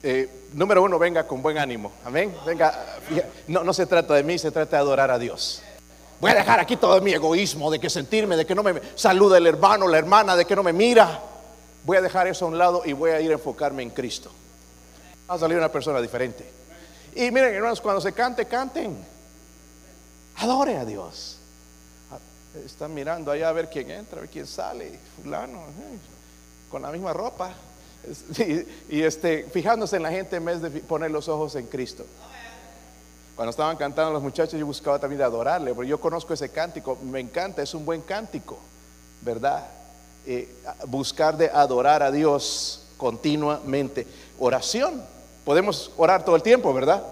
Eh, 0.01 0.29
número 0.53 0.83
uno, 0.83 0.99
venga 0.99 1.25
con 1.25 1.41
buen 1.41 1.57
ánimo. 1.57 1.91
Amén. 2.03 2.35
Venga, 2.45 2.99
no, 3.47 3.63
no 3.63 3.73
se 3.73 3.85
trata 3.85 4.13
de 4.13 4.23
mí, 4.23 4.37
se 4.37 4.51
trata 4.51 4.77
de 4.77 4.81
adorar 4.81 5.11
a 5.11 5.19
Dios. 5.19 5.61
Voy 6.19 6.31
a 6.31 6.35
dejar 6.35 6.59
aquí 6.59 6.77
todo 6.77 6.99
mi 7.01 7.11
egoísmo 7.11 7.69
de 7.69 7.79
que 7.79 7.89
sentirme, 7.89 8.37
de 8.37 8.45
que 8.45 8.55
no 8.55 8.63
me 8.63 8.79
saluda 8.95 9.37
el 9.37 9.47
hermano, 9.47 9.87
la 9.87 9.97
hermana, 9.97 10.35
de 10.35 10.45
que 10.45 10.55
no 10.55 10.63
me 10.63 10.73
mira. 10.73 11.21
Voy 11.83 11.97
a 11.97 12.01
dejar 12.01 12.27
eso 12.27 12.45
a 12.45 12.47
un 12.47 12.57
lado 12.57 12.83
y 12.85 12.93
voy 12.93 13.11
a 13.11 13.19
ir 13.19 13.31
a 13.31 13.33
enfocarme 13.33 13.83
en 13.83 13.89
Cristo. 13.89 14.31
Va 15.29 15.35
a 15.35 15.39
salir 15.39 15.57
una 15.57 15.71
persona 15.71 16.01
diferente. 16.01 16.49
Y 17.15 17.32
miren, 17.32 17.53
hermanos, 17.53 17.82
cuando 17.82 18.01
se 18.01 18.12
cante, 18.13 18.46
canten. 18.46 18.98
Adore 20.38 20.77
a 20.77 20.86
Dios. 20.86 21.38
Están 22.65 22.93
mirando 22.93 23.32
allá 23.32 23.50
a 23.50 23.51
ver 23.51 23.70
quién 23.70 23.89
entra, 23.89 24.20
a 24.20 24.22
ver 24.22 24.29
quién 24.29 24.46
sale, 24.46 25.00
fulano, 25.22 25.60
eh, 25.60 25.98
con 26.70 26.82
la 26.82 26.91
misma 26.91 27.13
ropa. 27.13 27.53
Y, 28.89 29.01
este, 29.01 29.46
fijándose 29.46 29.96
en 29.96 30.03
la 30.03 30.12
gente 30.12 30.36
en 30.36 30.43
vez 30.43 30.62
de 30.62 30.70
poner 30.82 31.10
los 31.10 31.29
ojos 31.29 31.55
en 31.55 31.67
Cristo. 31.67 32.05
Cuando 33.36 33.50
estaban 33.50 33.77
cantando 33.77 34.12
los 34.12 34.22
muchachos, 34.22 34.60
yo 34.60 34.65
buscaba 34.65 35.00
también 35.00 35.20
de 35.20 35.24
adorarle, 35.24 35.74
porque 35.74 35.89
yo 35.89 36.00
conozco 36.00 36.34
ese 36.34 36.50
cántico, 36.50 36.98
me 37.01 37.20
encanta, 37.20 37.63
es 37.63 37.74
un 37.74 37.86
buen 37.86 38.01
cántico, 38.01 38.60
¿verdad? 39.22 39.65
Eh, 40.25 40.53
buscar 40.88 41.36
de 41.38 41.50
adorar 41.50 42.03
a 42.03 42.12
Dios 42.12 42.86
continuamente. 42.98 44.05
Oración, 44.38 45.03
podemos 45.43 45.91
orar 45.97 46.23
todo 46.23 46.35
el 46.35 46.41
tiempo, 46.41 46.73
¿verdad? 46.73 47.03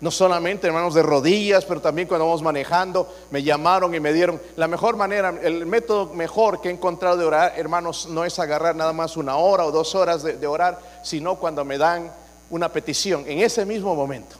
No 0.00 0.10
solamente, 0.10 0.66
hermanos, 0.66 0.92
de 0.92 1.02
rodillas, 1.02 1.64
pero 1.64 1.80
también 1.80 2.06
cuando 2.06 2.26
vamos 2.26 2.42
manejando, 2.42 3.12
me 3.30 3.42
llamaron 3.42 3.94
y 3.94 4.00
me 4.00 4.12
dieron 4.12 4.40
la 4.56 4.68
mejor 4.68 4.96
manera, 4.96 5.34
el 5.42 5.64
método 5.64 6.12
mejor 6.12 6.60
que 6.60 6.68
he 6.68 6.72
encontrado 6.72 7.16
de 7.16 7.24
orar, 7.24 7.54
hermanos, 7.56 8.06
no 8.10 8.24
es 8.24 8.38
agarrar 8.38 8.76
nada 8.76 8.92
más 8.92 9.16
una 9.16 9.36
hora 9.36 9.64
o 9.64 9.72
dos 9.72 9.94
horas 9.94 10.22
de, 10.22 10.46
orar, 10.46 10.78
sino 11.02 11.36
cuando 11.36 11.64
me 11.64 11.78
dan 11.78 12.12
una 12.50 12.70
petición, 12.70 13.24
en 13.26 13.40
ese 13.40 13.64
mismo 13.64 13.94
momento. 13.94 14.36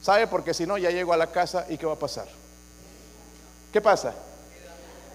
¿Sabe? 0.00 0.26
Porque 0.28 0.54
si 0.54 0.64
no, 0.64 0.78
ya 0.78 0.90
llego 0.90 1.12
a 1.12 1.16
la 1.16 1.28
casa 1.28 1.66
y 1.68 1.76
¿qué 1.76 1.86
va 1.86 1.92
a 1.94 1.98
pasar? 1.98 2.26
¿Qué 3.72 3.80
pasa? 3.80 4.14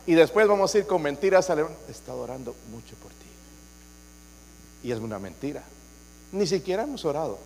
Y 0.06 0.14
después 0.14 0.48
vamos 0.48 0.74
a 0.74 0.78
ir 0.78 0.88
con 0.88 1.02
mentiras 1.02 1.50
al 1.50 1.68
Está 1.90 2.14
orando 2.14 2.56
mucho 2.72 2.96
por 2.96 3.12
ti. 3.12 3.28
Y 4.84 4.92
es 4.92 5.00
una 5.00 5.20
mentira. 5.20 5.64
Ni 6.32 6.46
siquiera 6.46 6.84
hemos 6.84 7.06
orado. 7.06 7.40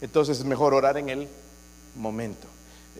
Entonces 0.00 0.38
es 0.38 0.44
mejor 0.44 0.74
orar 0.74 0.98
en 0.98 1.08
el 1.08 1.28
momento. 1.96 2.46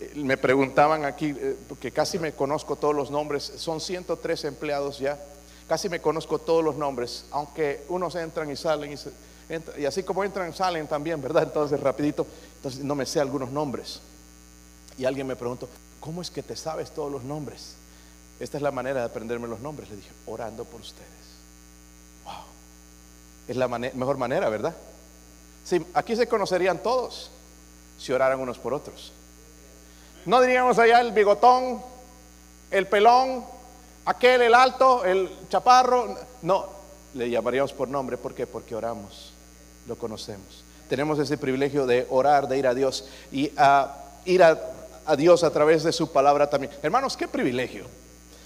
Eh, 0.00 0.12
me 0.16 0.36
preguntaban 0.36 1.04
aquí, 1.04 1.34
eh, 1.36 1.56
porque 1.68 1.90
casi 1.90 2.18
me 2.18 2.32
conozco 2.32 2.76
todos 2.76 2.94
los 2.94 3.10
nombres, 3.10 3.52
son 3.56 3.80
103 3.80 4.44
empleados 4.44 4.98
ya, 4.98 5.20
casi 5.68 5.88
me 5.88 6.00
conozco 6.00 6.38
todos 6.38 6.64
los 6.64 6.76
nombres, 6.76 7.26
aunque 7.30 7.84
unos 7.88 8.14
entran 8.14 8.50
y 8.50 8.56
salen, 8.56 8.92
y, 8.92 9.80
y 9.80 9.84
así 9.84 10.02
como 10.02 10.24
entran, 10.24 10.52
salen 10.52 10.86
también, 10.86 11.20
¿verdad? 11.20 11.44
Entonces 11.44 11.78
rapidito, 11.78 12.26
entonces 12.56 12.82
no 12.84 12.94
me 12.94 13.06
sé 13.06 13.20
algunos 13.20 13.50
nombres. 13.50 14.00
Y 14.96 15.04
alguien 15.04 15.26
me 15.26 15.36
preguntó, 15.36 15.68
¿cómo 16.00 16.22
es 16.22 16.30
que 16.30 16.42
te 16.42 16.56
sabes 16.56 16.90
todos 16.90 17.10
los 17.10 17.24
nombres? 17.24 17.74
Esta 18.40 18.56
es 18.56 18.62
la 18.62 18.70
manera 18.70 19.00
de 19.00 19.06
aprenderme 19.06 19.48
los 19.48 19.60
nombres, 19.60 19.90
le 19.90 19.96
dije, 19.96 20.10
orando 20.26 20.64
por 20.64 20.80
ustedes. 20.80 21.23
Es 23.46 23.56
la 23.56 23.68
mejor 23.68 24.16
manera, 24.16 24.48
¿verdad? 24.48 24.74
Sí, 25.64 25.84
aquí 25.94 26.16
se 26.16 26.26
conocerían 26.26 26.78
todos 26.78 27.30
si 27.98 28.12
oraran 28.12 28.40
unos 28.40 28.58
por 28.58 28.74
otros. 28.74 29.12
No 30.26 30.40
diríamos 30.40 30.78
allá 30.78 31.00
el 31.00 31.12
bigotón, 31.12 31.82
el 32.70 32.86
pelón, 32.86 33.44
aquel, 34.06 34.42
el 34.42 34.54
alto, 34.54 35.04
el 35.04 35.30
chaparro. 35.48 36.16
No, 36.42 36.66
le 37.14 37.28
llamaríamos 37.28 37.72
por 37.72 37.88
nombre. 37.88 38.16
¿Por 38.16 38.34
qué? 38.34 38.46
Porque 38.46 38.74
oramos, 38.74 39.32
lo 39.86 39.96
conocemos. 39.96 40.64
Tenemos 40.88 41.18
ese 41.18 41.36
privilegio 41.36 41.86
de 41.86 42.06
orar, 42.10 42.48
de 42.48 42.58
ir 42.58 42.66
a 42.66 42.74
Dios 42.74 43.06
y 43.30 43.52
a 43.56 43.96
ir 44.24 44.42
a, 44.42 44.58
a 45.04 45.16
Dios 45.16 45.44
a 45.44 45.50
través 45.50 45.82
de 45.82 45.92
su 45.92 46.10
palabra 46.10 46.48
también. 46.48 46.72
Hermanos, 46.82 47.16
qué 47.16 47.28
privilegio. 47.28 47.86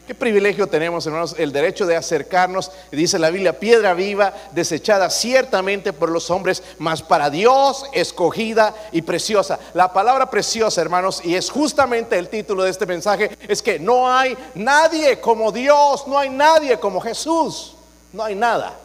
Qué 0.09 0.15
privilegio 0.15 0.67
tenemos, 0.67 1.05
hermanos, 1.05 1.35
el 1.37 1.53
derecho 1.53 1.85
de 1.85 1.95
acercarnos, 1.95 2.73
dice 2.91 3.19
la 3.19 3.29
Biblia, 3.29 3.61
piedra 3.61 3.93
viva, 3.93 4.33
desechada 4.53 5.11
ciertamente 5.11 5.93
por 5.93 6.09
los 6.09 6.31
hombres, 6.31 6.63
mas 6.79 7.03
para 7.03 7.29
Dios 7.29 7.85
escogida 7.93 8.75
y 8.91 9.03
preciosa. 9.03 9.59
La 9.75 9.93
palabra 9.93 10.31
preciosa, 10.31 10.81
hermanos, 10.81 11.21
y 11.23 11.35
es 11.35 11.51
justamente 11.51 12.19
el 12.19 12.31
título 12.31 12.63
de 12.63 12.71
este 12.71 12.87
mensaje, 12.87 13.37
es 13.47 13.61
que 13.61 13.79
no 13.79 14.11
hay 14.11 14.35
nadie 14.55 15.21
como 15.21 15.53
Dios, 15.53 16.07
no 16.07 16.19
hay 16.19 16.31
nadie 16.31 16.81
como 16.81 17.03
Jesús, 17.03 17.77
no 18.15 18.25
hay 18.25 18.35
nada. 18.35 18.79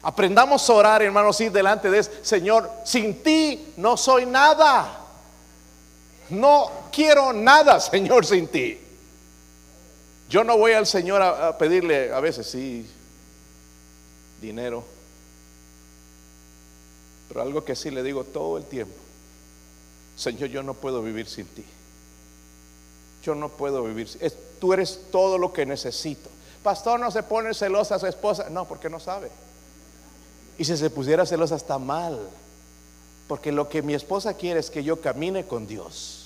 Aprendamos 0.00 0.70
a 0.70 0.74
orar, 0.74 1.02
hermanos, 1.02 1.40
ir 1.40 1.50
delante 1.50 1.90
de 1.90 1.98
ese 1.98 2.24
Señor, 2.24 2.70
sin 2.84 3.20
ti 3.20 3.72
no 3.78 3.96
soy 3.96 4.26
nada. 4.26 4.96
No 6.30 6.70
quiero 6.92 7.32
nada, 7.32 7.80
Señor, 7.80 8.24
sin 8.24 8.46
ti. 8.46 8.83
Yo 10.34 10.42
no 10.42 10.58
voy 10.58 10.72
al 10.72 10.84
Señor 10.84 11.22
a, 11.22 11.56
pedirle 11.56 12.12
a 12.12 12.18
veces, 12.18 12.48
sí, 12.48 12.84
dinero. 14.40 14.82
Pero 17.28 17.40
algo 17.40 17.64
que 17.64 17.76
sí 17.76 17.88
le 17.92 18.02
digo 18.02 18.24
todo 18.24 18.58
el 18.58 18.64
tiempo. 18.64 18.96
Señor, 20.16 20.48
yo 20.48 20.64
no 20.64 20.74
puedo 20.74 21.04
vivir 21.04 21.28
sin 21.28 21.46
ti. 21.46 21.64
Yo 23.22 23.36
no 23.36 23.48
puedo 23.48 23.84
vivir. 23.84 24.08
sin 24.20 24.36
tú 24.58 24.72
eres 24.72 25.02
todo 25.12 25.38
lo 25.38 25.52
que 25.52 25.66
necesito. 25.66 26.28
Pastor 26.64 26.98
no 26.98 27.12
se 27.12 27.22
pone 27.22 27.54
celosa 27.54 27.94
a 27.94 28.00
su 28.00 28.08
esposa. 28.08 28.50
No, 28.50 28.66
porque 28.66 28.90
no 28.90 28.98
sabe. 28.98 29.30
Y 30.58 30.64
si 30.64 30.76
se 30.76 30.90
pusiera 30.90 31.24
celosa 31.24 31.54
está 31.54 31.78
mal. 31.78 32.28
Porque 33.28 33.52
lo 33.52 33.68
que 33.68 33.82
mi 33.82 33.94
esposa 33.94 34.34
quiere 34.34 34.58
es 34.58 34.68
que 34.68 34.82
yo 34.82 35.00
camine 35.00 35.46
con 35.46 35.68
Dios. 35.68 36.23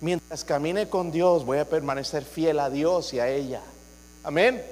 Mientras 0.00 0.44
camine 0.44 0.88
con 0.88 1.10
Dios, 1.10 1.44
voy 1.44 1.58
a 1.58 1.68
permanecer 1.68 2.24
fiel 2.24 2.60
a 2.60 2.70
Dios 2.70 3.12
y 3.14 3.20
a 3.20 3.28
ella. 3.28 3.62
Amén. 4.22 4.62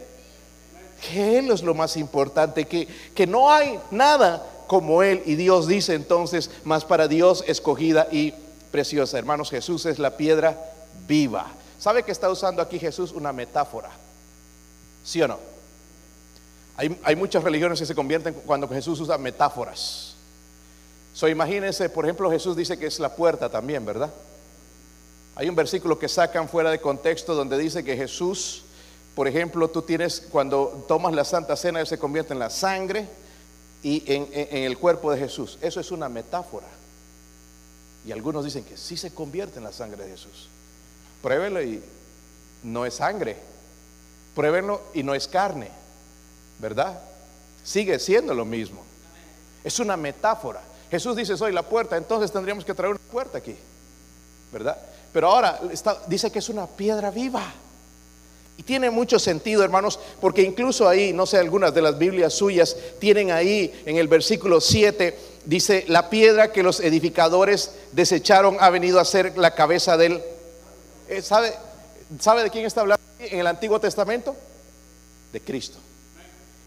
Que 1.00 1.38
Él 1.38 1.50
es 1.50 1.62
lo 1.62 1.75
más 1.75 1.97
importante, 1.97 2.66
que, 2.66 2.87
que 3.14 3.26
no 3.26 3.52
hay 3.52 3.80
nada 3.90 4.47
como 4.66 5.02
Él. 5.02 5.23
Y 5.26 5.35
Dios 5.35 5.66
dice 5.66 5.95
entonces, 5.95 6.50
más 6.64 6.85
para 6.85 7.09
Dios 7.09 7.45
escogida 7.47 8.06
y 8.11 8.35
preciosa. 8.71 9.18
Hermanos, 9.18 9.50
Jesús 9.50 9.85
es 9.87 9.99
la 9.99 10.16
piedra 10.16 10.73
viva. 11.09 11.52
¿Sabe 11.78 12.04
que 12.04 12.12
está 12.12 12.30
usando 12.30 12.62
aquí 12.62 12.78
Jesús 12.78 13.12
una 13.12 13.33
metáfora? 13.33 13.90
¿Sí 15.04 15.21
o 15.23 15.28
no? 15.28 15.38
Hay, 16.76 16.99
hay 17.02 17.16
muchas 17.16 17.42
religiones 17.42 17.80
que 17.80 17.87
se 17.87 17.95
convierten 17.95 18.35
cuando 18.47 18.68
Jesús 18.68 19.00
usa 19.00 19.18
metáforas. 19.18 20.14
So, 21.12 21.28
imagínense, 21.28 21.88
por 21.88 22.04
ejemplo, 22.04 22.30
Jesús 22.30 22.56
dice 22.56 22.78
que 22.78 22.87
es 22.87 23.00
la 23.00 23.14
puerta 23.14 23.49
también, 23.49 23.85
¿verdad? 23.87 24.11
Hay 25.37 25.50
un 25.50 25.55
versículo 25.55 25.99
que 25.99 26.09
sacan 26.09 26.49
fuera 26.49 26.71
de 26.71 26.81
contexto 26.81 27.35
donde 27.35 27.59
dice 27.59 27.85
que 27.85 27.95
Jesús, 27.95 28.64
por 29.14 29.28
ejemplo, 29.28 29.69
tú 29.69 29.83
tienes, 29.83 30.26
cuando 30.31 30.87
tomas 30.88 31.14
la 31.14 31.26
Santa 31.26 31.57
Cena, 31.57 31.81
Él 31.81 31.87
se 31.87 31.99
convierte 31.99 32.33
en 32.33 32.38
la 32.38 32.49
sangre 32.49 33.07
y 33.83 34.02
en, 34.07 34.28
el 34.33 34.78
cuerpo 34.78 35.12
de 35.12 35.19
Jesús. 35.19 35.59
Eso 35.61 35.78
es 35.78 35.90
una 35.90 36.09
metáfora. 36.09 36.66
Y 38.07 38.12
algunos 38.12 38.47
dicen 38.47 38.64
que 38.64 38.78
sí 38.78 38.97
se 38.97 39.12
convierte 39.12 39.59
en 39.59 39.64
la 39.64 39.73
sangre 39.73 40.05
de 40.05 40.11
Jesús. 40.12 40.49
Pruébelo 41.21 41.62
y 41.62 41.83
no 42.62 42.87
es 42.87 42.95
sangre. 42.95 43.37
Pruébenlo 44.35 44.81
y 44.95 45.02
no 45.02 45.14
es 45.14 45.28
carne. 45.28 45.69
¿Verdad? 46.59 46.99
Sigue 47.62 47.99
siendo 47.99 48.33
lo 48.33 48.47
mismo. 48.47 48.83
Es 49.62 49.78
una 49.81 49.99
metáfora. 49.99 50.62
Jesús 50.90 51.14
dice, 51.14 51.37
soy 51.37 51.52
la 51.52 51.62
puerta, 51.62 51.99
entonces 51.99 52.33
tendríamos 52.33 52.64
que 52.64 52.73
traer 52.73 52.93
una 52.93 53.12
puerta 53.12 53.37
aquí. 53.37 53.57
¿Verdad? 54.50 54.78
Pero 55.16 55.28
ahora 55.28 55.58
dice 56.08 56.30
que 56.30 56.40
es 56.40 56.49
una 56.50 56.66
piedra 56.66 57.11
viva. 57.11 57.42
Y 58.58 58.62
tiene 58.62 58.90
mucho 58.90 59.18
sentido, 59.18 59.64
hermanos, 59.64 59.99
porque 60.20 60.42
incluso 60.42 60.87
ahí, 60.87 61.14
no 61.14 61.25
sé, 61.25 61.38
algunas 61.38 61.73
de 61.73 61.80
las 61.80 61.96
Biblias 61.96 62.35
suyas 62.35 62.76
tienen 62.99 63.30
ahí 63.30 63.82
en 63.87 63.96
el 63.96 64.08
versículo 64.08 64.61
7, 64.61 65.18
dice, 65.46 65.87
la 65.88 66.11
piedra 66.11 66.52
que 66.52 66.62
los 66.62 66.80
edificadores 66.80 67.70
desecharon 67.92 68.58
ha 68.61 68.68
venido 68.68 69.00
a 69.00 69.06
ser 69.06 69.38
la 69.38 69.54
cabeza 69.54 69.96
del... 69.96 70.23
Eh, 71.08 71.23
¿Sabe, 71.23 71.54
¿Sabe 72.20 72.42
de 72.42 72.50
quién 72.50 72.66
está 72.66 72.82
hablando 72.82 73.02
en 73.18 73.40
el 73.40 73.46
Antiguo 73.46 73.80
Testamento? 73.80 74.37
De 75.32 75.40
Cristo. 75.40 75.78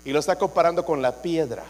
Y 0.06 0.12
lo 0.12 0.18
está 0.18 0.40
comparando 0.40 0.84
con 0.84 1.04
la 1.04 1.22
piedra. 1.22 1.66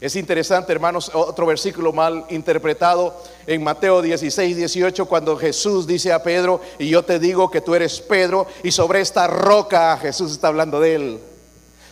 Es 0.00 0.16
interesante, 0.16 0.72
hermanos, 0.72 1.10
otro 1.12 1.44
versículo 1.44 1.92
mal 1.92 2.24
interpretado 2.30 3.22
en 3.46 3.62
Mateo 3.62 4.00
16, 4.00 4.56
18, 4.56 5.04
cuando 5.04 5.36
Jesús 5.36 5.86
dice 5.86 6.10
a 6.10 6.22
Pedro, 6.22 6.62
y 6.78 6.88
yo 6.88 7.04
te 7.04 7.18
digo 7.18 7.50
que 7.50 7.60
tú 7.60 7.74
eres 7.74 8.00
Pedro, 8.00 8.46
y 8.62 8.72
sobre 8.72 9.02
esta 9.02 9.26
roca, 9.26 9.98
Jesús 9.98 10.32
está 10.32 10.48
hablando 10.48 10.80
de 10.80 10.94
él, 10.94 11.20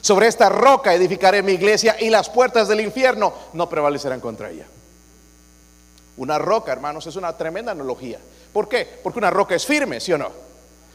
sobre 0.00 0.27
esta 0.27 0.49
roca 0.49 0.95
edificaré 0.95 1.43
mi 1.43 1.53
iglesia 1.53 1.97
y 2.00 2.09
las 2.09 2.31
puertas 2.31 2.67
del 2.69 2.81
infierno 2.81 3.35
no 3.53 3.69
prevalecerán 3.69 4.21
contra 4.21 4.50
ella. 4.50 4.67
Una 6.17 6.38
roca, 6.38 6.73
hermanos, 6.73 7.07
es 7.07 7.17
una 7.17 7.37
tremenda 7.37 7.73
analogía. 7.73 8.19
¿Por 8.55 8.71
qué? 8.71 8.88
Porque 9.03 9.19
una 9.19 9.31
roca 9.31 9.55
es 9.55 9.67
firme, 9.67 10.00
¿sí 10.00 10.15
o 10.15 10.19
no? 10.19 10.48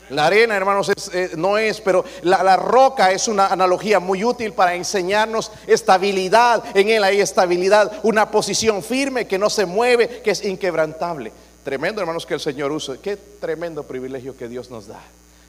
La 0.10 0.28
arena, 0.28 0.56
hermanos, 0.56 0.92
eh, 1.14 1.32
no 1.38 1.58
es, 1.58 1.80
pero 1.82 2.04
la, 2.24 2.56
roca 2.58 3.12
es 3.12 3.28
una 3.28 3.48
analogía 3.48 4.00
muy 4.00 4.24
útil 4.24 4.54
para 4.54 4.76
enseñarnos 4.76 5.52
estabilidad. 5.66 6.64
En 6.76 6.90
él 6.90 7.04
hay 7.04 7.22
estabilidad, 7.22 8.00
una 8.04 8.30
posición 8.30 8.84
firme 8.84 9.28
que 9.28 9.40
no 9.40 9.50
se 9.50 9.66
mueve, 9.66 10.22
que 10.22 10.32
es 10.32 10.44
inquebrantable. 10.44 11.32
Tremendo, 11.64 12.02
hermanos, 12.02 12.26
que 12.26 12.34
el 12.34 12.40
Señor 12.40 12.72
usa. 12.72 12.98
Qué 13.02 13.16
tremendo 13.16 13.84
privilegio 13.84 14.36
que 14.36 14.50
Dios 14.50 14.70
nos 14.70 14.88
da 14.88 15.02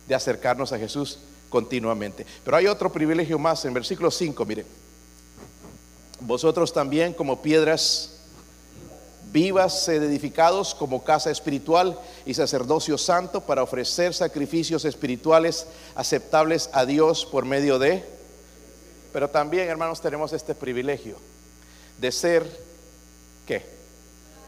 de 0.06 0.14
acercarnos 0.14 0.72
a 0.72 0.78
Jesús 0.78 1.18
continuamente. 1.48 2.24
Pero 2.44 2.56
hay 2.56 2.66
otro 2.66 2.92
privilegio 2.92 3.38
más 3.38 3.64
en 3.64 3.74
versículo 3.74 4.10
5, 4.10 4.44
mire. 4.44 4.64
Vosotros 6.20 6.72
también 6.72 7.12
como 7.12 7.42
piedras 7.42 8.13
vivas, 9.34 9.88
edificados 9.88 10.76
como 10.76 11.02
casa 11.02 11.28
espiritual 11.28 11.98
y 12.24 12.34
sacerdocio 12.34 12.96
santo 12.96 13.40
para 13.40 13.64
ofrecer 13.64 14.14
sacrificios 14.14 14.84
espirituales 14.84 15.66
aceptables 15.96 16.70
a 16.72 16.86
Dios 16.86 17.26
por 17.26 17.44
medio 17.44 17.80
de... 17.80 18.04
Pero 19.12 19.28
también, 19.28 19.68
hermanos, 19.68 20.00
tenemos 20.00 20.32
este 20.32 20.54
privilegio 20.54 21.16
de 22.00 22.12
ser, 22.12 22.44
¿qué? 23.44 23.66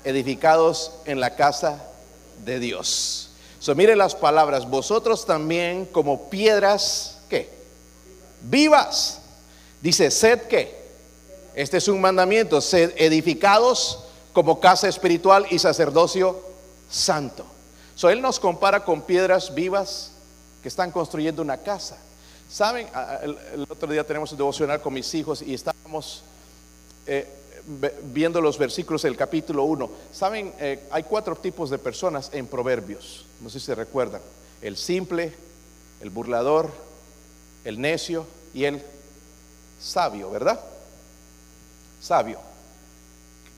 Edificados 0.05 0.93
en 1.05 1.19
la 1.19 1.35
casa 1.35 1.85
de 2.45 2.61
Dios. 2.61 3.31
So, 3.59 3.75
mire 3.75 3.97
las 3.97 4.15
palabras, 4.15 4.71
vosotros 4.71 5.27
también 5.27 5.87
como 5.87 6.31
piedras, 6.31 7.19
¿qué? 7.29 7.51
Vivas. 8.43 9.19
Dice, 9.83 10.13
sed 10.13 10.43
qué? 10.43 10.87
Este 11.57 11.79
es 11.79 11.89
un 11.89 12.01
mandamiento, 12.01 12.61
sed 12.61 12.93
edificados 12.97 14.06
como 14.37 14.61
casa 14.61 14.87
espiritual 14.87 15.47
y 15.49 15.59
sacerdocio 15.59 16.39
santo. 16.91 17.47
So, 17.95 18.11
él 18.11 18.21
nos 18.21 18.39
compara 18.39 18.85
con 18.85 19.01
piedras 19.01 19.55
vivas 19.55 20.13
que 20.61 20.69
están 20.69 20.91
construyendo 20.91 21.41
una 21.41 21.57
casa. 21.57 21.97
Saben, 22.47 22.87
el, 23.23 23.67
otro 23.67 23.91
día 23.91 24.05
tenemos 24.05 24.31
un 24.33 24.37
devocional 24.37 24.83
con 24.83 24.93
mis 24.93 25.15
hijos 25.15 25.41
y 25.41 25.55
estábamos 25.55 26.23
eh, 27.07 27.27
viendo 28.13 28.43
los 28.43 28.59
versículos 28.59 29.01
del 29.01 29.17
capítulo 29.17 29.65
1. 29.65 29.91
Saben, 30.13 30.53
eh, 30.59 30.87
hay 30.91 31.05
cuatro 31.05 31.35
tipos 31.37 31.71
de 31.71 31.79
personas 31.79 32.29
en 32.35 32.47
Proverbios. 32.47 33.25
No 33.41 33.49
sé 33.49 33.59
si 33.59 33.65
se 33.65 33.75
recuerdan. 33.75 34.21
El 34.61 34.77
simple, 34.77 35.33
el 36.03 36.11
burlador, 36.11 36.71
el 37.65 37.81
necio 37.81 38.27
y 38.53 38.65
el 38.65 38.83
sabio, 39.81 40.31
¿verdad? 40.31 40.61
Sabio. 42.03 42.39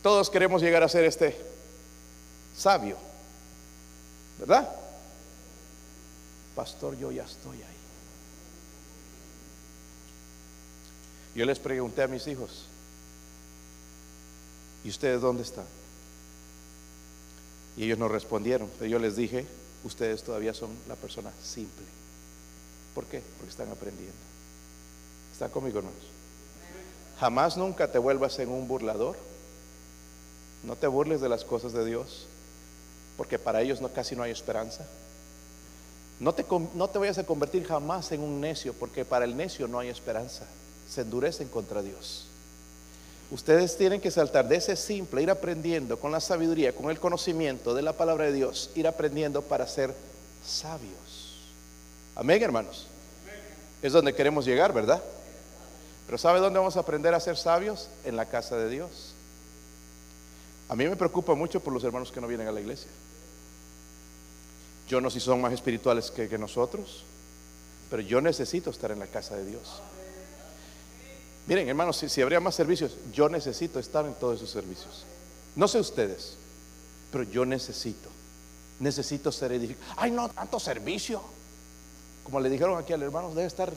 Todos 0.03 0.31
queremos 0.31 0.63
llegar 0.63 0.83
a 0.83 0.89
ser 0.89 1.05
este 1.05 1.37
sabio, 2.57 2.97
¿verdad? 4.39 4.69
Pastor, 6.55 6.97
yo 6.97 7.11
ya 7.11 7.25
estoy 7.25 7.57
ahí. 7.57 7.77
Yo 11.35 11.45
les 11.45 11.59
pregunté 11.59 12.03
a 12.03 12.09
mis 12.09 12.27
hijos, 12.27 12.67
¿y 14.85 14.89
ustedes 14.89 15.21
dónde 15.21 15.43
están? 15.43 15.67
Y 17.77 17.85
ellos 17.85 17.99
no 17.99 18.09
respondieron, 18.09 18.69
pero 18.79 18.91
yo 18.91 18.99
les 18.99 19.15
dije, 19.15 19.47
ustedes 19.85 20.23
todavía 20.25 20.53
son 20.53 20.71
la 20.89 20.97
persona 20.97 21.31
simple. 21.43 21.87
¿Por 22.95 23.05
qué? 23.05 23.23
Porque 23.37 23.51
están 23.51 23.71
aprendiendo. 23.71 24.17
¿Están 25.33 25.51
conmigo, 25.51 25.79
hermanos? 25.79 26.03
Jamás 27.21 27.57
nunca 27.57 27.91
te 27.93 27.99
vuelvas 27.99 28.39
en 28.41 28.49
un 28.49 28.67
burlador 28.67 29.17
no 30.63 30.77
te 30.77 30.87
burles 30.87 31.21
de 31.21 31.29
las 31.29 31.45
cosas 31.45 31.73
de 31.73 31.85
Dios, 31.85 32.27
porque 33.17 33.39
para 33.39 33.63
ellos 33.63 33.81
no, 33.81 33.89
casi 33.89 34.17
no 34.17 34.23
hay 34.23 34.31
esperanza. 34.31 34.87
No 36.21 36.35
te, 36.35 36.45
no 36.75 36.89
te 36.89 36.99
vayas 36.99 37.19
a 37.19 37.25
convertir 37.25 37.65
jamás 37.65 38.11
en 38.13 38.23
un 38.23 38.41
necio, 38.41 38.73
porque 38.75 39.05
para 39.05 39.25
el 39.25 39.37
necio 39.37 39.69
no 39.69 39.79
hay 39.79 39.89
esperanza. 39.89 40.45
Se 40.89 41.03
endurecen 41.03 41.49
contra 41.49 41.83
Dios. 41.83 42.27
Ustedes 43.31 43.77
tienen 43.77 44.01
que 44.01 44.11
saltar 44.11 44.49
de 44.49 44.57
ese 44.57 44.75
simple, 44.75 45.23
ir 45.23 45.31
aprendiendo 45.31 45.99
con 45.99 46.11
la 46.11 46.21
sabiduría, 46.21 46.75
con 46.75 46.91
el 46.91 46.99
conocimiento 46.99 47.75
de 47.75 47.83
la 47.83 47.93
palabra 47.93 48.25
de 48.25 48.33
Dios, 48.33 48.71
ir 48.75 48.89
aprendiendo 48.89 49.43
para 49.43 49.67
ser 49.67 49.95
sabios. 50.45 51.39
Amén, 52.17 52.43
hermanos. 52.43 52.87
Es 53.83 53.93
donde 53.93 54.15
queremos 54.15 54.47
llegar, 54.47 54.73
¿verdad? 54.73 55.03
Pero 56.07 56.17
¿sabe 56.17 56.41
dónde 56.41 56.59
vamos 56.59 56.77
a 56.77 56.81
aprender 56.81 57.15
a 57.15 57.21
ser 57.21 57.37
sabios? 57.37 57.91
En 58.05 58.17
la 58.17 58.27
casa 58.27 58.57
de 58.57 58.71
Dios. 58.71 59.08
A 60.69 60.75
mí 60.75 60.87
me 60.87 60.97
preocupa 60.97 61.35
mucho 61.35 61.61
por 61.61 61.73
los 61.73 61.83
hermanos 61.83 62.13
que 62.13 62.21
no 62.21 62.27
vienen 62.27 62.47
a 62.47 62.53
la 62.53 62.61
iglesia. 62.61 62.91
Yo 64.89 65.01
no 65.01 65.11
sé 65.11 65.21
si 65.21 65.27
son 65.27 65.41
más 65.41 65.53
espirituales 65.53 66.11
que, 66.11 66.39
nosotros, 66.39 67.05
pero 67.91 68.03
yo 68.03 68.21
necesito 68.21 68.71
estar 68.71 68.91
en 68.91 68.99
la 68.99 69.07
casa 69.07 69.37
de 69.37 69.47
Dios. 69.47 69.81
Miren, 71.47 71.69
hermanos, 71.69 71.97
si, 71.97 72.23
habría 72.23 72.41
más 72.41 72.55
servicios, 72.55 72.97
yo 73.13 73.29
necesito 73.29 73.79
estar 73.79 74.05
en 74.05 74.15
todos 74.15 74.37
esos 74.37 74.51
servicios. 74.51 75.05
No 75.57 75.69
sé 75.69 75.79
ustedes, 75.79 76.37
pero 77.11 77.25
yo 77.25 77.47
necesito, 77.47 78.09
necesito 78.81 79.33
ser 79.33 79.53
edificado. 79.53 79.95
Ay, 79.97 80.11
no, 80.11 80.29
tanto 80.29 80.61
servicio. 80.61 81.23
Como 82.25 82.41
le 82.41 82.51
dijeron 82.51 82.79
aquí 82.79 82.93
al 82.93 83.03
hermano, 83.03 83.31
debe 83.31 83.47
estar, 83.47 83.73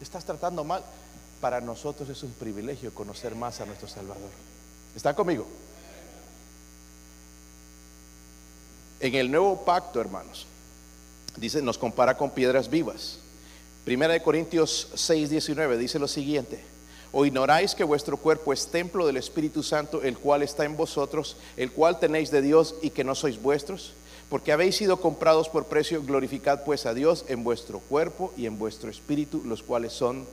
estás 0.00 0.24
tratando 0.24 0.62
mal. 0.62 0.84
Para 1.40 1.60
nosotros 1.60 2.08
es 2.08 2.22
un 2.22 2.32
privilegio 2.32 2.94
conocer 2.94 3.34
más 3.34 3.60
a 3.60 3.66
nuestro 3.66 3.88
Salvador. 3.88 4.30
¿Están 4.94 5.14
conmigo? 5.14 5.46
En 9.00 9.14
el 9.14 9.30
nuevo 9.30 9.64
pacto, 9.64 10.00
hermanos, 10.00 10.46
dice, 11.36 11.60
nos 11.60 11.78
compara 11.78 12.16
con 12.16 12.30
piedras 12.30 12.70
vivas. 12.70 13.18
Primera 13.84 14.14
de 14.14 14.22
Corintios 14.22 14.88
6, 14.94 15.30
19 15.30 15.78
dice 15.78 15.98
lo 15.98 16.08
siguiente. 16.08 16.60
¿O 17.12 17.24
ignoráis 17.24 17.74
que 17.74 17.84
vuestro 17.84 18.16
cuerpo 18.16 18.52
es 18.52 18.66
templo 18.66 19.06
del 19.06 19.16
Espíritu 19.16 19.62
Santo, 19.62 20.02
el 20.02 20.18
cual 20.18 20.42
está 20.42 20.64
en 20.64 20.76
vosotros, 20.76 21.36
el 21.56 21.72
cual 21.72 22.00
tenéis 22.00 22.30
de 22.30 22.42
Dios 22.42 22.74
y 22.82 22.90
que 22.90 23.04
no 23.04 23.14
sois 23.14 23.40
vuestros? 23.40 23.92
Porque 24.28 24.52
habéis 24.52 24.76
sido 24.76 25.00
comprados 25.00 25.48
por 25.48 25.66
precio, 25.66 26.02
glorificad 26.02 26.64
pues 26.64 26.84
a 26.84 26.94
Dios 26.94 27.24
en 27.28 27.44
vuestro 27.44 27.78
cuerpo 27.78 28.32
y 28.36 28.46
en 28.46 28.58
vuestro 28.58 28.90
espíritu, 28.90 29.42
los 29.44 29.62
cuales 29.62 29.92
son 29.92 30.26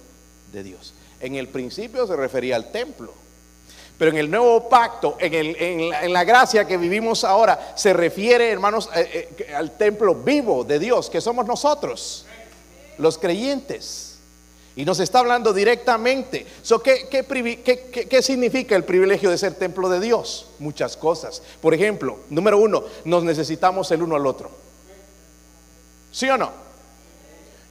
de 0.52 0.64
Dios. 0.64 0.94
En 1.20 1.36
el 1.36 1.48
principio 1.48 2.08
se 2.08 2.16
refería 2.16 2.56
al 2.56 2.72
templo, 2.72 3.14
pero 3.98 4.12
en 4.12 4.18
el 4.18 4.32
nuevo 4.32 4.68
pacto, 4.68 5.18
en, 5.20 6.12
la, 6.12 6.24
gracia 6.24 6.66
que 6.66 6.78
vivimos 6.78 7.24
ahora, 7.24 7.74
se 7.76 7.94
refiere, 7.94 8.50
hermanos, 8.50 8.90
eh, 8.96 9.34
eh, 9.38 9.54
al 9.54 9.78
templo 9.78 10.16
vivo 10.16 10.64
de 10.64 10.80
Dios, 10.80 11.10
que 11.10 11.22
somos 11.22 11.46
nosotros, 11.46 12.26
los 12.98 13.18
creyentes. 13.18 14.10
Y 14.76 14.86
nos 14.86 15.00
está 15.00 15.20
hablando 15.20 15.54
directamente. 15.54 16.48
¿qué, 16.84 18.08
qué, 18.10 18.22
significa 18.24 18.76
el 18.76 18.84
privilegio 18.84 19.30
de 19.30 19.38
ser 19.38 19.54
templo 19.54 19.88
de 19.88 20.00
Dios? 20.00 20.50
Muchas 20.58 20.98
cosas. 20.98 21.44
Por 21.62 21.76
ejemplo, 21.76 22.20
número 22.30 22.58
uno, 22.58 22.84
nos 23.06 23.24
necesitamos 23.24 23.92
el 23.92 24.02
uno 24.02 24.16
al 24.16 24.26
otro. 24.26 24.50
¿Sí 26.12 26.28
o 26.28 26.38
no? 26.38 26.52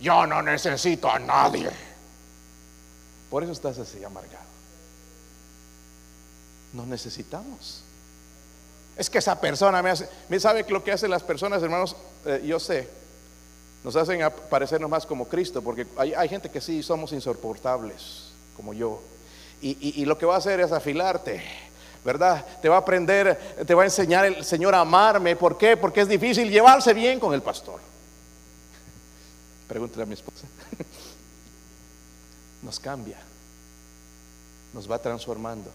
Yo 0.00 0.26
no 0.26 0.42
necesito 0.42 1.11
a 1.11 1.18
nadie. 1.18 1.70
Por 3.28 3.42
eso 3.42 3.50
estás 3.52 3.78
así 3.78 4.04
amargado. 4.04 4.41
Nos 6.72 6.87
necesitamos. 6.87 7.82
Es 8.96 9.08
que 9.08 9.18
esa 9.18 9.40
persona 9.40 9.82
me 9.82 9.90
hace, 9.90 10.08
me 10.28 10.38
sabe 10.38 10.64
lo 10.68 10.85
que 10.85 10.92
hacen 10.92 11.11
las 11.11 11.22
personas, 11.22 11.62
hermanos, 11.62 11.96
eh, 12.26 12.42
yo 12.44 12.61
sé, 12.61 12.88
nos 13.85 13.96
hacen 13.96 14.20
parecernos 14.50 14.90
más 14.90 15.06
como 15.06 15.26
Cristo, 15.26 15.62
porque 15.62 15.87
hay, 15.96 16.28
gente 16.28 16.50
que 16.50 16.61
sí 16.61 16.82
somos 16.82 17.12
insoportables, 17.12 18.32
como 18.56 18.72
yo. 18.74 19.02
Y, 19.61 20.04
lo 20.04 20.18
que 20.18 20.26
va 20.26 20.35
a 20.35 20.38
hacer 20.38 20.58
es 20.58 20.72
afilarte, 20.72 21.42
¿verdad? 22.04 22.44
Te 22.61 22.68
va 22.68 22.76
a 22.76 22.78
aprender, 22.80 23.64
te 23.64 23.74
va 23.74 23.82
a 23.82 23.85
enseñar 23.85 24.24
el 24.26 24.44
Señor 24.44 24.74
a 24.74 24.80
amarme. 24.80 25.37
¿Por 25.37 25.56
qué? 25.56 25.76
Porque 25.76 26.00
es 26.00 26.08
difícil 26.08 26.50
llevarse 26.50 26.92
bien 26.92 27.20
con 27.20 27.32
el 27.32 27.42
pastor. 27.42 27.80
Pregúntale 29.68 30.02
a 30.02 30.06
mi 30.06 30.14
esposa. 30.14 30.46
Nos 32.62 32.78
cambia, 32.78 33.18
nos 34.72 34.88
va 34.88 34.96
transformando 34.96 35.68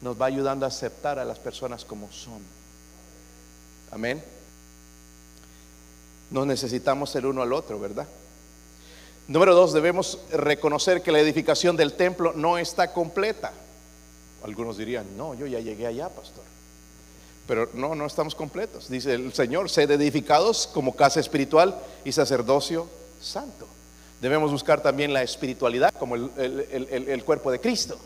nos 0.00 0.20
va 0.20 0.26
ayudando 0.26 0.64
a 0.64 0.68
aceptar 0.68 1.18
a 1.18 1.24
las 1.24 1.38
personas 1.38 1.84
como 1.84 2.10
son. 2.12 2.40
Amén. 3.90 4.22
Nos 6.30 6.46
necesitamos 6.46 7.14
el 7.14 7.26
uno 7.26 7.42
al 7.42 7.52
otro, 7.52 7.78
¿verdad? 7.78 8.06
Número 9.28 9.54
dos, 9.54 9.72
debemos 9.72 10.20
reconocer 10.30 11.02
que 11.02 11.12
la 11.12 11.20
edificación 11.20 11.76
del 11.76 11.94
templo 11.94 12.32
no 12.34 12.58
está 12.58 12.92
completa. 12.92 13.52
Algunos 14.44 14.76
dirían, 14.76 15.16
no, 15.16 15.34
yo 15.34 15.46
ya 15.46 15.60
llegué 15.60 15.86
allá, 15.86 16.08
pastor. 16.08 16.44
Pero 17.48 17.70
no, 17.74 17.94
no 17.94 18.06
estamos 18.06 18.34
completos. 18.34 18.88
Dice 18.88 19.14
el 19.14 19.32
Señor, 19.32 19.70
sed 19.70 19.90
edificados 19.90 20.66
como 20.66 20.94
casa 20.94 21.20
espiritual 21.20 21.80
y 22.04 22.12
sacerdocio 22.12 22.88
santo. 23.20 23.66
Debemos 24.20 24.50
buscar 24.50 24.82
también 24.82 25.12
la 25.12 25.22
espiritualidad 25.22 25.92
como 25.94 26.16
el, 26.16 26.30
el 26.36 27.24
cuerpo 27.24 27.50
de 27.50 27.60
Cristo. 27.60 27.98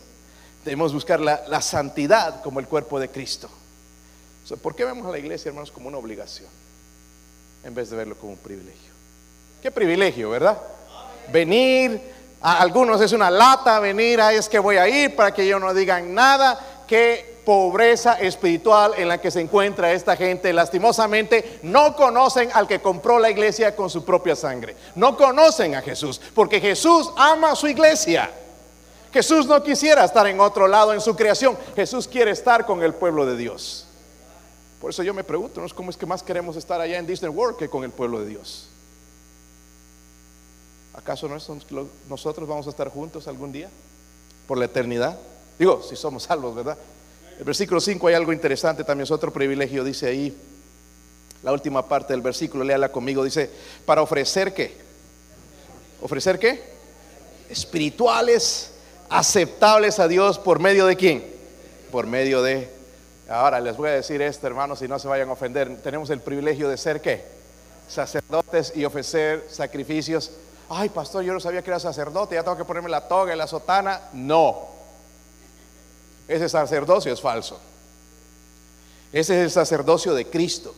Debemos 0.63 0.93
buscar 0.93 1.19
la, 1.19 1.61
santidad 1.61 2.41
como 2.43 2.59
el 2.59 2.67
cuerpo 2.67 2.99
de 2.99 3.09
Cristo. 3.09 3.49
¿Por 4.61 4.75
qué 4.75 4.85
vemos 4.85 5.07
a 5.07 5.11
la 5.11 5.17
iglesia, 5.17 5.49
hermanos, 5.49 5.71
como 5.71 5.87
una 5.87 5.97
obligación 5.97 6.49
en 7.63 7.73
vez 7.73 7.89
de 7.89 7.95
verlo 7.95 8.17
como 8.17 8.33
un 8.33 8.37
privilegio? 8.37 8.91
Qué 9.61 9.71
privilegio, 9.71 10.29
¿verdad? 10.29 10.57
Venir, 11.31 12.01
a 12.41 12.59
algunos 12.59 12.99
es 13.01 13.13
una 13.13 13.31
lata 13.31 13.79
venir, 13.79 14.19
ahí 14.19 14.35
es 14.35 14.49
que 14.49 14.59
voy 14.59 14.77
a 14.77 14.89
ir 14.89 15.15
para 15.15 15.33
que 15.33 15.43
ellos 15.43 15.61
no 15.61 15.73
digan 15.73 16.13
nada. 16.13 16.83
Qué 16.87 17.41
pobreza 17.45 18.19
espiritual 18.19 18.93
en 18.97 19.07
la 19.07 19.19
que 19.19 19.31
se 19.31 19.41
encuentra 19.41 19.93
esta 19.93 20.15
gente. 20.15 20.51
Lastimosamente 20.53 21.59
no 21.63 21.95
conocen 21.95 22.49
al 22.53 22.67
que 22.67 22.81
compró 22.81 23.19
la 23.19 23.29
iglesia 23.29 23.75
con 23.75 23.89
su 23.89 24.03
propia 24.03 24.35
sangre. 24.35 24.75
No 24.95 25.15
conocen 25.15 25.75
a 25.75 25.81
Jesús, 25.81 26.19
porque 26.33 26.59
Jesús 26.59 27.11
ama 27.17 27.51
a 27.51 27.55
su 27.55 27.67
iglesia. 27.67 28.31
Jesús 29.11 29.45
no 29.45 29.61
quisiera 29.61 30.05
estar 30.05 30.25
en 30.27 30.39
otro 30.39 30.67
lado 30.67 30.93
en 30.93 31.01
su 31.01 31.15
creación. 31.15 31.57
Jesús 31.75 32.07
quiere 32.07 32.31
estar 32.31 32.65
con 32.65 32.81
el 32.81 32.93
pueblo 32.93 33.25
de 33.25 33.35
Dios. 33.35 33.85
Por 34.79 34.89
eso 34.89 35.03
yo 35.03 35.13
me 35.13 35.23
pregunto, 35.23 35.61
¿no? 35.61 35.67
¿cómo 35.75 35.89
es 35.89 35.97
que 35.97 36.05
más 36.05 36.23
queremos 36.23 36.55
estar 36.55 36.79
allá 36.81 36.97
en 36.97 37.05
Disney 37.05 37.29
World 37.29 37.57
que 37.57 37.69
con 37.69 37.83
el 37.83 37.91
pueblo 37.91 38.19
de 38.21 38.27
Dios? 38.27 38.67
¿Acaso 40.93 41.27
nosotros 41.27 42.47
vamos 42.47 42.67
a 42.67 42.69
estar 42.69 42.89
juntos 42.89 43.27
algún 43.27 43.51
día? 43.51 43.69
Por 44.47 44.57
la 44.57 44.65
eternidad. 44.65 45.17
Digo, 45.59 45.83
si 45.83 45.95
somos 45.95 46.23
salvos, 46.23 46.55
¿verdad? 46.55 46.77
El 47.37 47.43
versículo 47.43 47.79
5 47.79 48.07
hay 48.07 48.15
algo 48.15 48.33
interesante, 48.33 48.83
también 48.83 49.03
es 49.03 49.11
otro 49.11 49.31
privilegio, 49.31 49.83
dice 49.83 50.07
ahí, 50.07 50.35
la 51.43 51.51
última 51.51 51.87
parte 51.87 52.13
del 52.13 52.21
versículo, 52.21 52.63
léala 52.63 52.91
conmigo, 52.91 53.23
dice, 53.23 53.49
para 53.85 54.01
ofrecer 54.01 54.53
qué? 54.53 54.77
¿Ofrecer 56.01 56.39
qué? 56.39 56.61
Espirituales 57.49 58.71
aceptables 59.11 59.99
a 59.99 60.07
Dios 60.07 60.39
por 60.39 60.59
medio 60.59 60.87
de 60.87 60.95
quién? 60.95 61.23
Por 61.91 62.07
medio 62.07 62.41
de... 62.41 62.69
Ahora 63.29 63.59
les 63.59 63.77
voy 63.77 63.89
a 63.89 63.93
decir 63.93 64.21
esto, 64.21 64.47
hermanos, 64.47 64.79
si 64.79 64.87
no 64.87 64.97
se 64.97 65.07
vayan 65.07 65.29
a 65.29 65.33
ofender. 65.33 65.81
Tenemos 65.81 66.09
el 66.09 66.21
privilegio 66.21 66.69
de 66.69 66.77
ser 66.77 67.01
qué? 67.01 67.23
Sacerdotes 67.87 68.73
y 68.75 68.85
ofrecer 68.85 69.45
sacrificios. 69.49 70.31
Ay, 70.69 70.89
pastor, 70.89 71.23
yo 71.23 71.33
no 71.33 71.39
sabía 71.39 71.61
que 71.61 71.69
era 71.69 71.79
sacerdote, 71.79 72.35
ya 72.35 72.43
tengo 72.43 72.57
que 72.57 72.65
ponerme 72.65 72.89
la 72.89 73.07
toga 73.07 73.33
y 73.33 73.37
la 73.37 73.47
sotana. 73.47 74.01
No. 74.13 74.69
Ese 76.27 76.47
sacerdocio 76.47 77.11
es 77.11 77.19
falso. 77.19 77.59
Ese 79.11 79.37
es 79.37 79.43
el 79.43 79.51
sacerdocio 79.51 80.13
de 80.13 80.27
Cristo. 80.27 80.73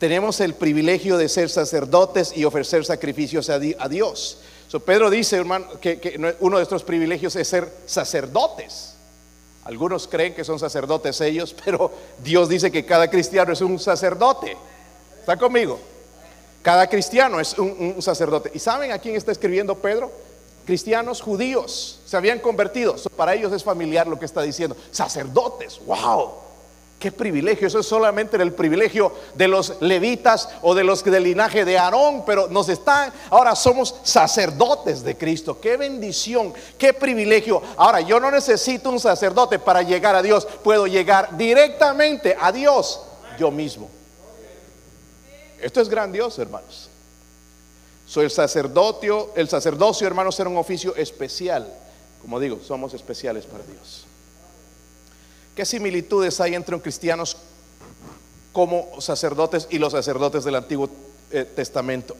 Tenemos 0.00 0.40
el 0.40 0.54
privilegio 0.54 1.16
de 1.16 1.28
ser 1.28 1.48
sacerdotes 1.48 2.36
y 2.36 2.44
ofrecer 2.44 2.84
sacrificios 2.84 3.48
a 3.50 3.58
Dios. 3.60 4.38
Pedro 4.78 5.10
dice, 5.10 5.36
hermano, 5.36 5.66
que, 5.80 6.36
uno 6.38 6.58
de 6.58 6.62
estos 6.62 6.84
privilegios 6.84 7.34
es 7.34 7.48
ser 7.48 7.72
sacerdotes. 7.86 8.94
Algunos 9.64 10.06
creen 10.06 10.32
que 10.32 10.44
son 10.44 10.60
sacerdotes 10.60 11.20
ellos, 11.20 11.54
pero 11.64 11.90
Dios 12.22 12.48
dice 12.48 12.70
que 12.70 12.84
cada 12.84 13.10
cristiano 13.10 13.52
es 13.52 13.60
un 13.60 13.80
sacerdote. 13.80 14.56
¿Está 15.18 15.36
conmigo? 15.36 15.80
Cada 16.62 16.86
cristiano 16.88 17.40
es 17.40 17.58
un, 17.58 17.94
un 17.96 18.02
sacerdote. 18.02 18.52
¿Y 18.54 18.60
saben 18.60 18.92
a 18.92 18.98
quién 18.98 19.16
está 19.16 19.32
escribiendo 19.32 19.76
Pedro? 19.76 20.12
Cristianos 20.66 21.20
judíos 21.20 22.00
se 22.06 22.16
habían 22.16 22.38
convertido. 22.38 22.94
Para 23.16 23.34
ellos 23.34 23.52
es 23.52 23.64
familiar 23.64 24.06
lo 24.06 24.18
que 24.18 24.26
está 24.26 24.42
diciendo. 24.42 24.76
Sacerdotes, 24.92 25.80
wow. 25.84 26.49
Qué 27.00 27.10
privilegio, 27.10 27.66
eso 27.66 27.78
es 27.78 27.86
solamente 27.86 28.36
el 28.36 28.52
privilegio 28.52 29.10
de 29.34 29.48
los 29.48 29.80
levitas 29.80 30.50
o 30.60 30.74
de 30.74 30.84
los 30.84 31.02
del 31.02 31.22
linaje 31.22 31.64
de 31.64 31.78
Aarón, 31.78 32.26
pero 32.26 32.46
nos 32.48 32.68
están, 32.68 33.10
ahora 33.30 33.56
somos 33.56 33.94
sacerdotes 34.02 35.02
de 35.02 35.16
Cristo. 35.16 35.58
Qué 35.58 35.78
bendición, 35.78 36.52
qué 36.76 36.92
privilegio. 36.92 37.62
Ahora 37.78 38.02
yo 38.02 38.20
no 38.20 38.30
necesito 38.30 38.90
un 38.90 39.00
sacerdote 39.00 39.58
para 39.58 39.80
llegar 39.80 40.14
a 40.14 40.20
Dios, 40.20 40.46
puedo 40.62 40.86
llegar 40.86 41.38
directamente 41.38 42.36
a 42.38 42.52
Dios 42.52 43.00
yo 43.38 43.50
mismo. 43.50 43.88
Esto 45.58 45.80
es 45.80 45.88
grandioso, 45.88 46.42
hermanos. 46.42 46.90
Soy 48.06 48.26
el 48.26 48.30
sacerdocio, 48.30 49.30
el 49.36 49.48
sacerdocio, 49.48 50.06
hermanos, 50.06 50.38
era 50.38 50.50
un 50.50 50.58
oficio 50.58 50.94
especial. 50.96 51.66
Como 52.20 52.38
digo, 52.38 52.58
somos 52.62 52.92
especiales 52.92 53.46
para 53.46 53.64
Dios. 53.64 54.04
¿Qué 55.54 55.64
similitudes 55.64 56.40
hay 56.40 56.54
entre 56.54 56.74
un 56.74 56.80
cristianos 56.80 57.36
como 58.52 59.00
sacerdotes 59.00 59.68
y 59.70 59.78
los 59.78 59.92
sacerdotes 59.92 60.44
del 60.44 60.56
Antiguo 60.56 60.88
eh, 61.30 61.44
Testamento? 61.44 62.16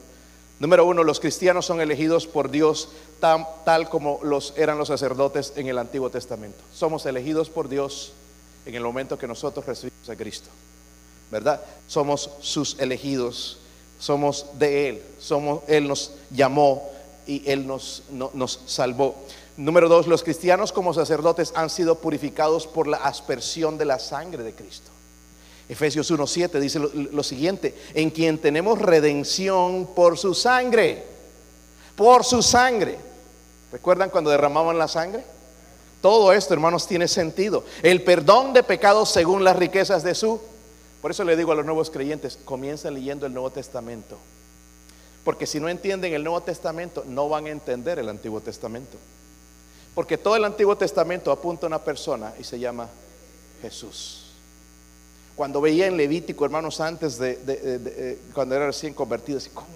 Número 0.58 0.84
uno, 0.84 1.04
los 1.04 1.20
cristianos 1.20 1.64
son 1.64 1.80
elegidos 1.80 2.26
por 2.26 2.50
Dios 2.50 2.90
tal 3.20 3.88
como 3.88 4.20
los 4.22 4.52
eran 4.56 4.78
los 4.78 4.88
sacerdotes 4.88 5.54
en 5.56 5.68
el 5.68 5.78
Antiguo 5.78 6.10
Testamento. 6.10 6.58
Somos 6.72 7.06
elegidos 7.06 7.48
por 7.48 7.68
Dios 7.68 8.12
en 8.66 8.74
el 8.74 8.82
momento 8.82 9.18
que 9.18 9.26
nosotros 9.26 9.64
recibimos 9.64 10.08
a 10.08 10.16
Cristo. 10.16 10.48
¿Verdad? 11.30 11.62
Somos 11.86 12.30
sus 12.40 12.78
elegidos, 12.78 13.58
somos 13.98 14.46
de 14.58 14.88
Él, 14.88 15.02
somos, 15.18 15.62
Él 15.68 15.86
nos 15.86 16.12
llamó 16.30 16.90
y 17.26 17.48
Él 17.48 17.66
nos, 17.66 18.02
nos 18.10 18.60
salvó. 18.66 19.14
Número 19.60 19.90
dos, 19.90 20.06
los 20.06 20.22
cristianos 20.22 20.72
como 20.72 20.94
sacerdotes 20.94 21.52
han 21.54 21.68
sido 21.68 21.96
purificados 21.96 22.66
por 22.66 22.86
la 22.86 22.96
aspersión 22.96 23.76
de 23.76 23.84
la 23.84 23.98
sangre 23.98 24.42
de 24.42 24.54
Cristo. 24.54 24.90
Efesios 25.68 26.10
1.7 26.10 26.58
dice 26.58 26.78
lo, 26.78 27.22
siguiente, 27.22 27.76
en 27.92 28.08
quien 28.08 28.38
tenemos 28.38 28.78
redención 28.78 29.86
por 29.94 30.16
su 30.16 30.32
sangre, 30.32 31.04
por 31.94 32.24
su 32.24 32.40
sangre. 32.40 32.96
¿Recuerdan 33.70 34.08
cuando 34.08 34.30
derramaban 34.30 34.78
la 34.78 34.88
sangre? 34.88 35.24
Todo 36.00 36.32
esto, 36.32 36.54
hermanos, 36.54 36.86
tiene 36.86 37.06
sentido. 37.06 37.62
El 37.82 38.02
perdón 38.02 38.54
de 38.54 38.62
pecados 38.62 39.10
según 39.10 39.44
las 39.44 39.56
riquezas 39.56 40.02
de 40.02 40.14
su... 40.14 40.40
Por 41.02 41.10
eso 41.10 41.22
le 41.22 41.36
digo 41.36 41.52
a 41.52 41.54
los 41.54 41.66
nuevos 41.66 41.90
creyentes, 41.90 42.38
comiencen 42.46 42.94
leyendo 42.94 43.26
el 43.26 43.34
Nuevo 43.34 43.50
Testamento. 43.50 44.16
Porque 45.22 45.46
si 45.46 45.60
no 45.60 45.68
entienden 45.68 46.14
el 46.14 46.24
Nuevo 46.24 46.40
Testamento, 46.40 47.04
no 47.06 47.28
van 47.28 47.44
a 47.44 47.50
entender 47.50 47.98
el 47.98 48.08
Antiguo 48.08 48.40
Testamento. 48.40 48.96
Porque 50.00 50.16
todo 50.16 50.34
el 50.34 50.46
Antiguo 50.46 50.74
Testamento 50.78 51.30
apunta 51.30 51.66
a 51.66 51.68
una 51.68 51.84
persona 51.84 52.32
y 52.38 52.42
se 52.42 52.58
llama 52.58 52.88
Jesús. 53.60 54.30
Cuando 55.36 55.60
veía 55.60 55.88
en 55.88 55.98
Levítico, 55.98 56.46
hermanos, 56.46 56.80
antes 56.80 57.18
de, 57.18 57.38
eh, 57.46 58.18
cuando 58.32 58.54
era 58.54 58.64
recién 58.64 58.94
convertido, 58.94 59.36
así, 59.36 59.50
¿cómo, 59.50 59.68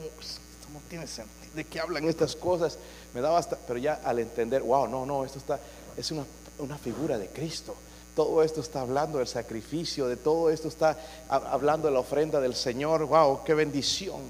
¿cómo 0.65 0.81
tiene 0.89 1.07
sentido? 1.07 1.55
¿De 1.55 1.65
qué 1.65 1.79
hablan 1.79 2.09
estas 2.09 2.35
cosas? 2.35 2.79
Me 3.13 3.21
daba 3.21 3.37
hasta, 3.39 3.59
pero 3.67 3.79
ya 3.79 4.01
al 4.03 4.19
entender, 4.19 4.63
wow, 4.63 4.89
no, 4.89 5.05
no, 5.05 5.27
esto 5.27 5.39
está, 5.41 5.61
es 5.95 6.11
una, 6.11 6.25
una 6.59 6.79
figura 6.79 7.19
de 7.19 7.29
Cristo. 7.29 7.75
Todo 8.17 8.43
esto 8.43 8.63
está 8.63 8.81
hablando 8.81 9.19
del 9.19 9.27
sacrificio, 9.29 10.09
de 10.09 10.17
todo 10.17 10.49
esto 10.49 10.69
está 10.69 10.99
hablando 11.29 11.89
de 11.89 11.93
la 11.93 12.01
ofrenda 12.01 12.41
del 12.41 12.55
Señor. 12.55 13.05
Wow, 13.05 13.45
qué 13.45 13.53
bendición 13.53 14.23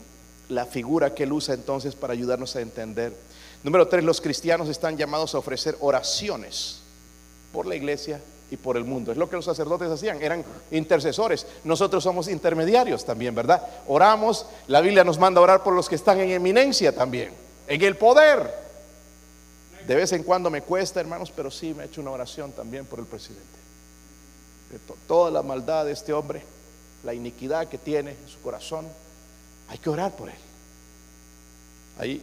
la 0.49 0.67
figura 0.67 1.15
que 1.15 1.23
Él 1.23 1.33
usa 1.33 1.55
entonces 1.55 1.95
para 1.95 2.15
ayudarnos 2.15 2.57
a 2.57 2.63
entender. 2.63 3.13
Número 3.65 3.89
tres, 3.89 4.05
los 4.05 4.21
cristianos 4.21 4.69
están 4.69 4.97
llamados 4.99 5.35
a 5.35 5.39
ofrecer 5.39 5.77
oraciones 5.81 6.81
por 7.51 7.65
la 7.65 7.75
iglesia 7.75 8.21
y 8.51 8.59
por 8.59 8.77
el 8.77 8.85
mundo. 8.85 9.11
Es 9.11 9.17
lo 9.17 9.31
que 9.31 9.37
los 9.37 9.47
sacerdotes 9.47 9.91
hacían, 9.91 10.23
eran 10.23 10.45
intercesores. 10.71 11.47
Nosotros 11.65 12.05
somos 12.05 12.29
intermediarios 12.29 13.07
también, 13.07 13.35
¿verdad? 13.35 13.67
Oramos, 13.89 14.45
la 14.67 14.83
Biblia 14.83 15.03
nos 15.03 15.19
manda 15.19 15.41
a 15.41 15.45
orar 15.45 15.63
por 15.63 15.73
los 15.73 15.89
que 15.89 15.95
están 15.95 16.21
en 16.21 16.31
eminencia 16.31 16.95
también, 16.95 17.33
en 17.67 17.83
el 17.83 17.97
poder. 17.97 18.65
De 19.87 19.95
vez 19.95 20.13
en 20.13 20.25
cuando 20.25 20.51
me 20.51 20.61
cuesta, 20.61 21.01
hermanos, 21.01 21.33
pero 21.35 21.51
sí 21.51 21.73
me 21.73 21.85
he 21.85 21.87
hecho 21.87 22.03
una 22.03 22.11
oración 22.11 22.53
también 22.53 22.85
por 22.85 22.99
el 22.99 23.07
presidente. 23.07 23.45
De 24.71 24.79
toda 25.09 25.31
la 25.31 25.43
maldad 25.43 25.87
de 25.87 25.93
este 25.93 26.13
hombre, 26.13 26.43
la 27.03 27.15
iniquidad 27.15 27.69
que 27.69 27.79
tiene 27.79 28.11
en 28.11 28.29
su 28.29 28.41
corazón, 28.43 28.87
hay 29.69 29.79
que 29.79 29.89
orar 29.89 30.15
por 30.15 30.29
él. 30.29 30.37
Ahí 31.99 32.23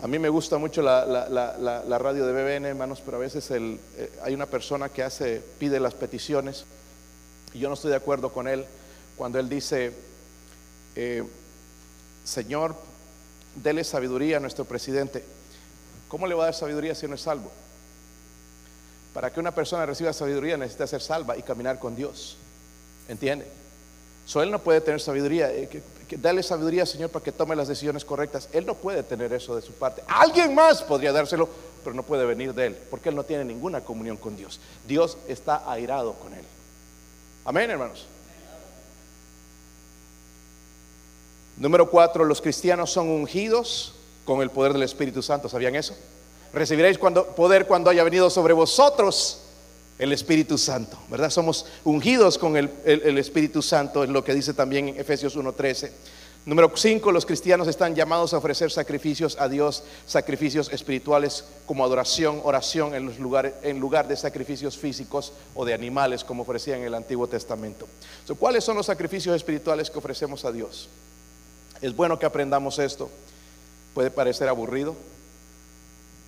a 0.00 0.06
mí 0.06 0.18
me 0.18 0.28
gusta 0.28 0.58
mucho 0.58 0.80
la, 0.80 1.98
radio 1.98 2.26
de 2.26 2.32
BBN, 2.32 2.66
hermanos, 2.66 3.02
pero 3.04 3.16
a 3.16 3.20
veces 3.20 3.50
eh, 3.50 3.78
hay 4.22 4.34
una 4.34 4.46
persona 4.46 4.88
que 4.88 5.02
hace, 5.02 5.42
pide 5.58 5.80
las 5.80 5.94
peticiones 5.94 6.64
y 7.52 7.58
yo 7.58 7.68
no 7.68 7.74
estoy 7.74 7.90
de 7.90 7.96
acuerdo 7.96 8.32
con 8.32 8.46
él 8.46 8.64
cuando 9.16 9.40
él 9.40 9.48
dice, 9.48 9.92
eh, 10.94 11.24
Señor, 12.24 12.76
dele 13.56 13.82
sabiduría 13.82 14.36
a 14.36 14.40
nuestro 14.40 14.64
presidente. 14.64 15.24
¿Cómo 16.06 16.26
le 16.26 16.34
va 16.34 16.44
a 16.44 16.46
dar 16.46 16.54
sabiduría 16.54 16.94
si 16.94 17.08
no 17.08 17.16
es 17.16 17.22
salvo? 17.22 17.50
Para 19.12 19.32
que 19.32 19.40
una 19.40 19.52
persona 19.52 19.84
reciba 19.84 20.12
sabiduría 20.12 20.56
necesita 20.56 20.86
ser 20.86 21.02
salva 21.02 21.36
y 21.36 21.42
caminar 21.42 21.80
con 21.80 21.96
Dios. 21.96 22.36
¿Entiende? 23.08 23.46
So, 24.28 24.42
él 24.42 24.50
no 24.50 24.58
puede 24.58 24.82
tener 24.82 25.00
sabiduría. 25.00 25.50
Eh, 25.50 25.82
dale 26.18 26.42
sabiduría, 26.42 26.84
Señor, 26.84 27.08
para 27.08 27.24
que 27.24 27.32
tome 27.32 27.56
las 27.56 27.66
decisiones 27.66 28.04
correctas. 28.04 28.50
Él 28.52 28.66
no 28.66 28.74
puede 28.74 29.02
tener 29.02 29.32
eso 29.32 29.56
de 29.56 29.62
su 29.62 29.72
parte. 29.72 30.02
Alguien 30.06 30.54
más 30.54 30.82
podría 30.82 31.12
dárselo, 31.12 31.48
pero 31.82 31.96
no 31.96 32.02
puede 32.02 32.26
venir 32.26 32.52
de 32.52 32.66
él, 32.66 32.76
porque 32.90 33.08
él 33.08 33.14
no 33.14 33.24
tiene 33.24 33.42
ninguna 33.46 33.80
comunión 33.80 34.18
con 34.18 34.36
Dios. 34.36 34.60
Dios 34.86 35.16
está 35.28 35.62
airado 35.70 36.12
con 36.12 36.34
él. 36.34 36.44
Amén, 37.46 37.70
hermanos. 37.70 38.04
Número 41.56 41.88
cuatro, 41.88 42.22
los 42.26 42.42
cristianos 42.42 42.90
son 42.90 43.08
ungidos 43.08 43.94
con 44.26 44.42
el 44.42 44.50
poder 44.50 44.74
del 44.74 44.82
Espíritu 44.82 45.22
Santo. 45.22 45.48
¿Sabían 45.48 45.74
eso? 45.74 45.96
Recibiréis 46.52 46.98
cuando, 46.98 47.28
poder 47.28 47.66
cuando 47.66 47.88
haya 47.88 48.04
venido 48.04 48.28
sobre 48.28 48.52
vosotros 48.52 49.47
el 49.98 50.12
Espíritu 50.12 50.56
Santo, 50.56 50.98
¿verdad? 51.10 51.30
Somos 51.30 51.66
ungidos 51.84 52.38
con 52.38 52.56
el, 52.56 52.70
Espíritu 53.18 53.62
Santo, 53.62 54.04
es 54.04 54.10
lo 54.10 54.22
que 54.22 54.34
dice 54.34 54.54
también 54.54 54.88
en 54.88 55.00
Efesios 55.00 55.36
1.13. 55.36 55.90
Número 56.46 56.72
5, 56.74 57.12
los 57.12 57.26
cristianos 57.26 57.68
están 57.68 57.94
llamados 57.94 58.32
a 58.32 58.38
ofrecer 58.38 58.70
sacrificios 58.70 59.36
a 59.38 59.48
Dios, 59.48 59.82
sacrificios 60.06 60.72
espirituales 60.72 61.44
como 61.66 61.84
adoración, 61.84 62.40
oración 62.44 62.94
en, 62.94 63.80
lugar 63.80 64.08
de 64.08 64.16
sacrificios 64.16 64.78
físicos 64.78 65.32
o 65.54 65.66
de 65.66 65.74
animales 65.74 66.24
como 66.24 66.44
ofrecían 66.44 66.80
en 66.80 66.86
el 66.86 66.94
Antiguo 66.94 67.26
Testamento. 67.26 67.86
¿Cuáles 68.38 68.64
son 68.64 68.76
los 68.76 68.86
sacrificios 68.86 69.36
espirituales 69.36 69.90
que 69.90 69.98
ofrecemos 69.98 70.44
a 70.44 70.52
Dios? 70.52 70.88
Es 71.82 71.94
bueno 71.94 72.18
que 72.18 72.24
aprendamos 72.24 72.78
esto. 72.78 73.10
Puede 73.92 74.10
parecer 74.10 74.48
aburrido, 74.48 74.94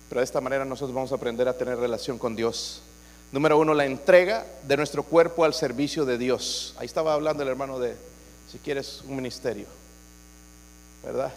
pero 0.09 0.19
de 0.19 0.25
esta 0.25 0.41
manera 0.41 0.65
nosotros 0.65 0.93
vamos 0.93 1.13
a 1.13 1.15
aprender 1.15 1.47
a 1.47 1.57
tener 1.57 1.77
relación 1.77 2.19
con 2.19 2.35
Dios 2.35 2.83
Número 3.31 3.57
uno, 3.57 3.73
la 3.73 3.85
entrega 3.85 4.45
de 4.63 4.75
nuestro 4.75 5.03
cuerpo 5.03 5.45
al 5.45 5.53
servicio 5.53 6.03
de 6.03 6.17
Dios. 6.17 6.75
Ahí 6.77 6.85
estaba 6.85 7.13
hablando 7.13 7.43
el 7.43 7.49
hermano 7.49 7.79
de, 7.79 7.95
si 8.51 8.57
quieres, 8.57 9.03
un 9.07 9.15
ministerio, 9.15 9.67
¿verdad? 11.01 11.31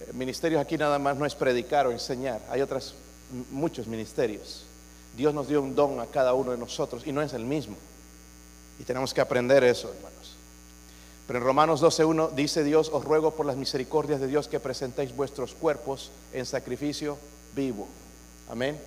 Eh, 0.00 0.12
ministerios 0.14 0.60
aquí 0.60 0.78
nada 0.78 0.98
más 0.98 1.18
no 1.18 1.26
es 1.26 1.34
predicar 1.34 1.86
o 1.86 1.92
enseñar, 1.92 2.40
hay 2.48 2.62
otros, 2.62 2.94
muchos 3.50 3.86
ministerios. 3.86 4.64
Dios 5.14 5.34
nos 5.34 5.48
dio 5.48 5.60
un 5.60 5.74
don 5.74 6.00
a 6.00 6.06
cada 6.06 6.32
uno 6.32 6.52
de 6.52 6.58
nosotros 6.58 7.06
y 7.06 7.12
no 7.12 7.20
es 7.20 7.34
el 7.34 7.44
mismo. 7.44 7.76
Y 8.78 8.84
tenemos 8.84 9.12
que 9.12 9.20
aprender 9.20 9.64
eso, 9.64 9.92
hermanos. 9.92 10.34
Pero 11.26 11.40
en 11.40 11.44
Romanos 11.44 11.82
12.1 11.82 12.32
dice 12.32 12.64
Dios, 12.64 12.90
os 12.90 13.04
ruego 13.04 13.32
por 13.32 13.44
las 13.44 13.56
misericordias 13.56 14.20
de 14.20 14.28
Dios 14.28 14.48
que 14.48 14.60
presentéis 14.60 15.14
vuestros 15.14 15.52
cuerpos 15.54 16.10
en 16.32 16.46
sacrificio 16.46 17.18
vivo. 17.54 17.86
Amén. 18.48 18.78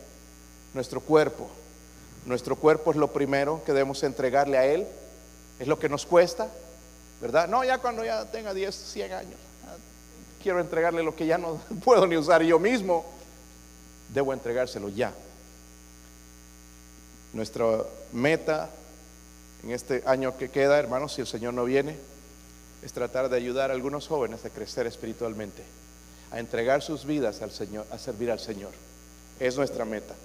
Nuestro 0.73 1.01
cuerpo 1.01 1.49
nuestro 2.25 2.55
cuerpo 2.55 2.91
es 2.91 2.97
lo 2.97 3.11
primero 3.11 3.63
que 3.65 3.73
debemos 3.73 4.03
entregarle 4.03 4.57
a 4.57 4.65
Él. 4.65 4.85
Es 5.59 5.67
lo 5.67 5.77
que 5.77 5.89
nos 5.89 6.05
cuesta, 6.05 6.47
¿verdad? 7.21 7.47
No, 7.47 7.63
ya 7.63 7.79
cuando 7.79 8.03
ya 8.03 8.25
tenga 8.25 8.53
10, 8.53 8.73
100 8.73 9.13
años, 9.13 9.39
quiero 10.41 10.59
entregarle 10.59 11.03
lo 11.03 11.15
que 11.15 11.25
ya 11.25 11.37
no 11.37 11.59
puedo 11.83 12.07
ni 12.07 12.17
usar 12.17 12.41
yo 12.43 12.59
mismo. 12.59 13.05
Debo 14.13 14.33
entregárselo 14.33 14.89
ya. 14.89 15.13
Nuestra 17.33 17.65
meta 18.11 18.69
en 19.63 19.71
este 19.71 20.01
año 20.05 20.37
que 20.37 20.49
queda, 20.49 20.79
hermanos, 20.79 21.13
si 21.13 21.21
el 21.21 21.27
Señor 21.27 21.53
no 21.53 21.65
viene, 21.65 21.97
es 22.81 22.93
tratar 22.93 23.29
de 23.29 23.35
ayudar 23.35 23.69
a 23.69 23.73
algunos 23.73 24.07
jóvenes 24.07 24.45
a 24.45 24.49
crecer 24.49 24.87
espiritualmente, 24.87 25.63
a 26.31 26.39
entregar 26.39 26.81
sus 26.81 27.05
vidas 27.05 27.41
al 27.41 27.51
Señor, 27.51 27.85
a 27.91 27.99
servir 27.99 28.31
al 28.31 28.39
Señor. 28.39 28.71
Es 29.39 29.57
nuestra 29.57 29.85
meta 29.85 30.15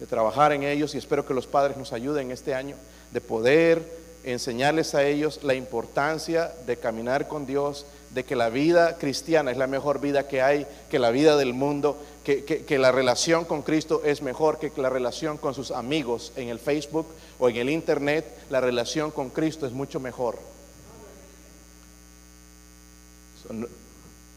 de 0.00 0.06
trabajar 0.06 0.52
en 0.52 0.62
ellos 0.62 0.94
y 0.94 0.98
espero 0.98 1.26
que 1.26 1.34
los 1.34 1.46
padres 1.46 1.76
nos 1.76 1.92
ayuden 1.92 2.30
este 2.30 2.54
año 2.54 2.76
de 3.12 3.20
poder 3.20 3.82
enseñarles 4.24 4.94
a 4.94 5.04
ellos 5.04 5.40
la 5.42 5.54
importancia 5.54 6.52
de 6.66 6.76
caminar 6.76 7.28
con 7.28 7.46
Dios, 7.46 7.86
de 8.10 8.24
que 8.24 8.36
la 8.36 8.50
vida 8.50 8.98
cristiana 8.98 9.50
es 9.50 9.56
la 9.56 9.66
mejor 9.66 10.00
vida 10.00 10.28
que 10.28 10.42
hay, 10.42 10.66
que 10.90 10.98
la 10.98 11.10
vida 11.10 11.36
del 11.36 11.54
mundo, 11.54 11.96
que, 12.24 12.44
que, 12.44 12.78
la 12.78 12.92
relación 12.92 13.44
con 13.44 13.62
Cristo 13.62 14.02
es 14.04 14.22
mejor 14.22 14.58
que 14.58 14.70
la 14.76 14.90
relación 14.90 15.38
con 15.38 15.54
sus 15.54 15.70
amigos 15.70 16.32
en 16.36 16.48
el 16.48 16.58
Facebook 16.58 17.06
o 17.38 17.48
en 17.48 17.56
el 17.56 17.70
Internet, 17.70 18.26
la 18.50 18.60
relación 18.60 19.10
con 19.10 19.30
Cristo 19.30 19.66
es 19.66 19.72
mucho 19.72 20.00
mejor. 20.00 20.38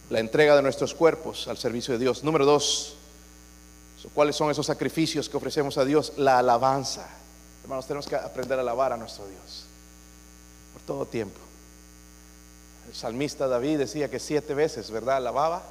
La 0.10 0.19
entrega 0.19 0.56
de 0.56 0.62
nuestros 0.62 0.93
cuerpos 0.93 1.47
al 1.47 1.58
servicio 1.58 1.93
de 1.93 2.00
Dios. 2.00 2.24
Número 2.24 2.45
dos, 2.45 2.95
¿Cuáles 4.13 4.36
son 4.36 4.52
esos 4.52 4.65
sacrificios 4.65 5.30
que 5.30 5.38
ofrecemos 5.38 5.78
a 5.78 5.86
Dios? 5.86 6.13
La 6.17 6.39
alabanza. 6.39 7.08
Hermanos, 7.63 7.86
tenemos 7.86 8.08
que 8.08 8.15
aprender 8.15 8.58
a 8.58 8.62
alabar 8.62 8.91
a 8.91 8.97
nuestro 8.97 9.26
Dios 9.28 9.65
por 10.74 10.82
todo 10.82 11.06
tiempo. 11.06 11.39
El 12.88 12.95
salmista 12.95 13.47
David 13.47 13.78
decía 13.78 14.10
que 14.10 14.19
siete 14.19 14.54
veces, 14.54 14.91
¿verdad? 14.91 15.17
Alababa. 15.17 15.63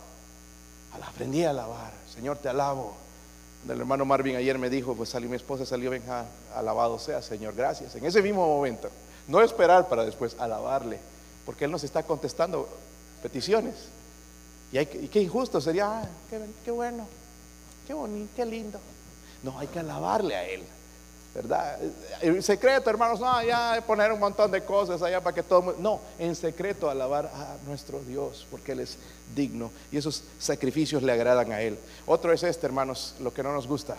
Aprendí 1.06 1.44
a 1.44 1.50
alabar. 1.50 1.92
Señor, 2.14 2.38
te 2.38 2.48
alabo. 2.48 2.96
El 3.68 3.78
hermano 3.78 4.06
Marvin 4.06 4.36
ayer 4.36 4.58
me 4.58 4.70
dijo, 4.70 4.94
pues 4.94 5.10
salió 5.10 5.28
mi 5.28 5.36
esposa, 5.36 5.66
salió, 5.66 5.90
venga, 5.90 6.24
alabado 6.54 6.98
sea, 6.98 7.20
Señor, 7.20 7.54
gracias. 7.54 7.94
En 7.94 8.04
ese 8.06 8.22
mismo 8.22 8.46
momento, 8.46 8.88
no 9.28 9.42
esperar 9.42 9.86
para 9.86 10.04
después 10.04 10.34
alabarle, 10.38 10.98
porque 11.44 11.66
Él 11.66 11.70
nos 11.70 11.84
está 11.84 12.02
contestando 12.02 12.66
peticiones. 13.22 13.74
Y, 14.72 14.78
hay, 14.78 14.86
qué 14.86 15.20
injusto 15.20 15.60
sería, 15.60 16.00
ah, 16.00 16.08
qué 16.64 16.70
bueno, 16.70 17.06
qué 17.90 17.94
bonito, 17.94 18.30
qué 18.36 18.46
lindo. 18.46 18.78
No, 19.42 19.58
hay 19.58 19.66
que 19.66 19.80
alabarle 19.80 20.36
a 20.36 20.48
Él. 20.48 20.62
¿Verdad? 21.34 21.76
En 22.20 22.40
secreto, 22.40 22.88
hermanos, 22.88 23.18
no, 23.18 23.42
ya 23.42 23.82
poner 23.84 24.12
un 24.12 24.20
montón 24.20 24.48
de 24.52 24.62
cosas 24.62 25.02
allá 25.02 25.20
para 25.20 25.34
que 25.34 25.42
todo. 25.42 25.74
No, 25.76 26.00
en 26.16 26.36
secreto 26.36 26.88
alabar 26.88 27.26
a 27.26 27.56
nuestro 27.66 27.98
Dios, 27.98 28.46
porque 28.48 28.72
Él 28.72 28.80
es 28.80 28.96
digno 29.34 29.72
y 29.90 29.96
esos 29.96 30.22
sacrificios 30.38 31.02
le 31.02 31.10
agradan 31.10 31.50
a 31.50 31.62
Él. 31.62 31.76
Otro 32.06 32.32
es 32.32 32.44
este, 32.44 32.64
hermanos, 32.64 33.16
lo 33.18 33.34
que 33.34 33.42
no 33.42 33.52
nos 33.52 33.66
gusta. 33.66 33.96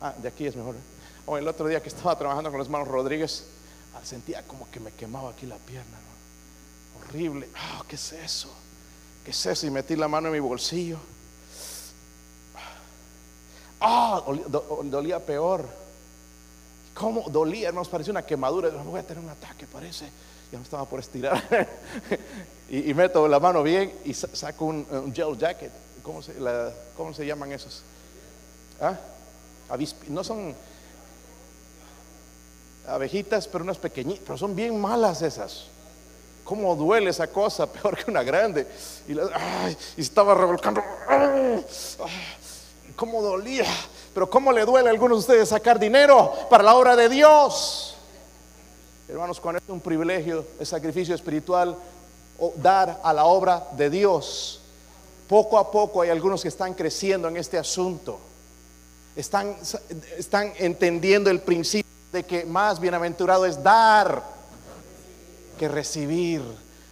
Ah, 0.00 0.14
de 0.16 0.28
aquí 0.28 0.46
es 0.46 0.54
mejor. 0.54 0.76
O 1.24 1.32
oh, 1.32 1.38
el 1.38 1.48
otro 1.48 1.66
día 1.66 1.82
que 1.82 1.88
estaba 1.88 2.16
trabajando 2.16 2.50
con 2.50 2.58
los 2.58 2.68
hermanos 2.68 2.86
Rodríguez, 2.86 3.46
ah, 3.96 4.00
sentía 4.04 4.44
como 4.44 4.70
que 4.70 4.78
me 4.78 4.92
quemaba 4.92 5.30
aquí 5.30 5.46
la 5.46 5.56
pierna. 5.56 5.98
Horrible. 7.00 7.48
Ah, 7.56 7.82
¿qué 7.88 7.96
es 7.96 8.12
eso? 8.12 8.48
¿Qué 9.24 9.32
es 9.32 9.46
eso? 9.46 9.66
Y 9.66 9.70
metí 9.70 9.96
la 9.96 10.06
mano 10.06 10.28
en 10.28 10.34
mi 10.34 10.40
bolsillo 10.40 11.00
Ah, 13.80 14.22
dolía 14.84 15.20
peor. 15.20 15.66
¿Cómo 16.94 17.28
dolía? 17.28 17.72
Nos 17.72 17.88
parecía 17.88 18.12
una 18.12 18.24
quemadura. 18.24 18.70
Voy 18.70 19.00
a 19.00 19.02
tener 19.02 19.22
un 19.22 19.30
ataque, 19.30 19.66
parece. 19.66 20.06
Ya 20.50 20.58
me 20.58 20.64
estaba 20.64 20.84
por 20.86 21.00
estirar. 21.00 21.42
y, 22.70 22.94
meto 22.94 23.28
la 23.28 23.38
mano 23.38 23.62
bien 23.62 23.92
y 24.04 24.14
saco 24.14 24.64
un, 24.64 25.12
gel 25.14 25.36
jacket. 25.36 25.72
¿Cómo 26.02 26.22
se, 26.22 26.34
¿Cómo 26.96 27.12
se 27.12 27.26
llaman 27.26 27.52
esos? 27.52 27.82
¿Ah? 28.80 28.96
no 30.08 30.22
son 30.22 30.54
abejitas, 32.86 33.48
pero 33.48 33.64
unas 33.64 33.78
pequeñitas, 33.78 34.22
pero 34.24 34.38
son 34.38 34.54
bien 34.54 34.80
malas 34.80 35.20
esas. 35.22 35.66
¿Cómo 36.44 36.76
duele 36.76 37.10
esa 37.10 37.26
cosa? 37.26 37.66
Peor 37.72 37.96
que 37.96 38.10
una 38.10 38.22
grande. 38.22 38.66
Y, 39.08 39.12
y 39.98 40.00
estaba 40.00 40.34
revolcando 40.34 40.82
cómo 42.96 43.22
dolía, 43.22 43.66
pero 44.14 44.28
cómo 44.28 44.50
le 44.50 44.64
duele 44.64 44.88
a 44.88 44.92
algunos 44.92 45.18
de 45.18 45.20
ustedes 45.20 45.48
sacar 45.50 45.78
dinero 45.78 46.32
para 46.50 46.64
la 46.64 46.74
obra 46.74 46.96
de 46.96 47.08
Dios. 47.08 47.96
Hermanos, 49.08 49.38
cuando 49.38 49.58
es 49.58 49.68
un 49.68 49.80
privilegio, 49.80 50.44
el 50.58 50.66
sacrificio 50.66 51.14
espiritual, 51.14 51.76
dar 52.56 53.00
a 53.04 53.12
la 53.12 53.26
obra 53.26 53.68
de 53.76 53.88
Dios. 53.88 54.60
Poco 55.28 55.58
a 55.58 55.70
poco 55.70 56.02
hay 56.02 56.10
algunos 56.10 56.42
que 56.42 56.48
están 56.48 56.74
creciendo 56.74 57.28
en 57.28 57.36
este 57.36 57.58
asunto. 57.58 58.18
están, 59.14 59.56
están 60.18 60.52
entendiendo 60.58 61.30
el 61.30 61.40
principio 61.40 61.90
de 62.12 62.24
que 62.24 62.44
más 62.44 62.80
bienaventurado 62.80 63.46
es 63.46 63.62
dar 63.62 64.22
que 65.58 65.68
recibir. 65.68 66.42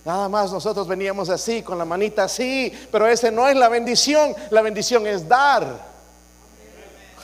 Nada 0.05 0.29
más 0.29 0.53
nosotros 0.53 0.87
veníamos 0.87 1.31
así, 1.31 1.63
con 1.63 1.79
la 1.79 1.85
manita 1.85 2.25
así, 2.25 2.73
pero 2.93 3.07
ese 3.07 3.33
no 3.33 3.49
es 3.49 3.57
la 3.57 3.69
bendición, 3.69 4.35
la 4.51 4.63
bendición 4.63 5.07
es 5.07 5.27
dar. 5.27 5.94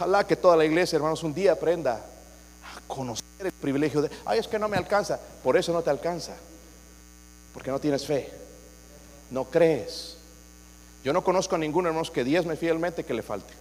Ojalá 0.01 0.27
que 0.27 0.35
toda 0.35 0.57
la 0.57 0.65
iglesia, 0.65 0.97
hermanos, 0.97 1.23
un 1.23 1.35
día 1.35 1.53
aprenda 1.53 1.97
a 1.97 2.81
conocer 2.87 3.23
el 3.41 3.53
privilegio 3.53 4.01
de, 4.01 4.11
ay, 4.25 4.39
es 4.39 4.49
que 4.49 4.59
no 4.59 4.67
me 4.67 4.79
alcanza, 4.79 5.21
por 5.45 5.59
eso 5.59 5.75
no 5.75 5.83
te 5.83 5.91
alcanza, 5.91 6.35
porque 7.53 7.71
no 7.71 7.79
tienes 7.79 8.07
fe, 8.07 8.33
no 9.31 9.45
crees. 9.45 10.17
Yo 11.05 11.13
no 11.13 11.23
conozco 11.23 11.55
a 11.55 11.59
ningún 11.59 11.85
hermano 11.85 12.11
que 12.11 12.25
diezme 12.25 12.57
fielmente 12.57 13.05
que 13.05 13.13
le 13.13 13.23
falte. 13.23 13.53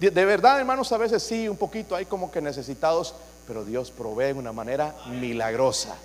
De, 0.00 0.10
de 0.10 0.24
verdad, 0.24 0.58
hermanos, 0.58 0.90
a 0.90 0.96
veces 0.96 1.22
sí, 1.22 1.48
un 1.48 1.56
poquito 1.56 1.94
hay 1.94 2.06
como 2.06 2.32
que 2.32 2.40
necesitados, 2.40 3.14
pero 3.46 3.64
Dios 3.64 3.92
provee 3.92 4.32
de 4.32 4.40
una 4.40 4.52
manera 4.52 4.96
milagrosa. 5.10 5.96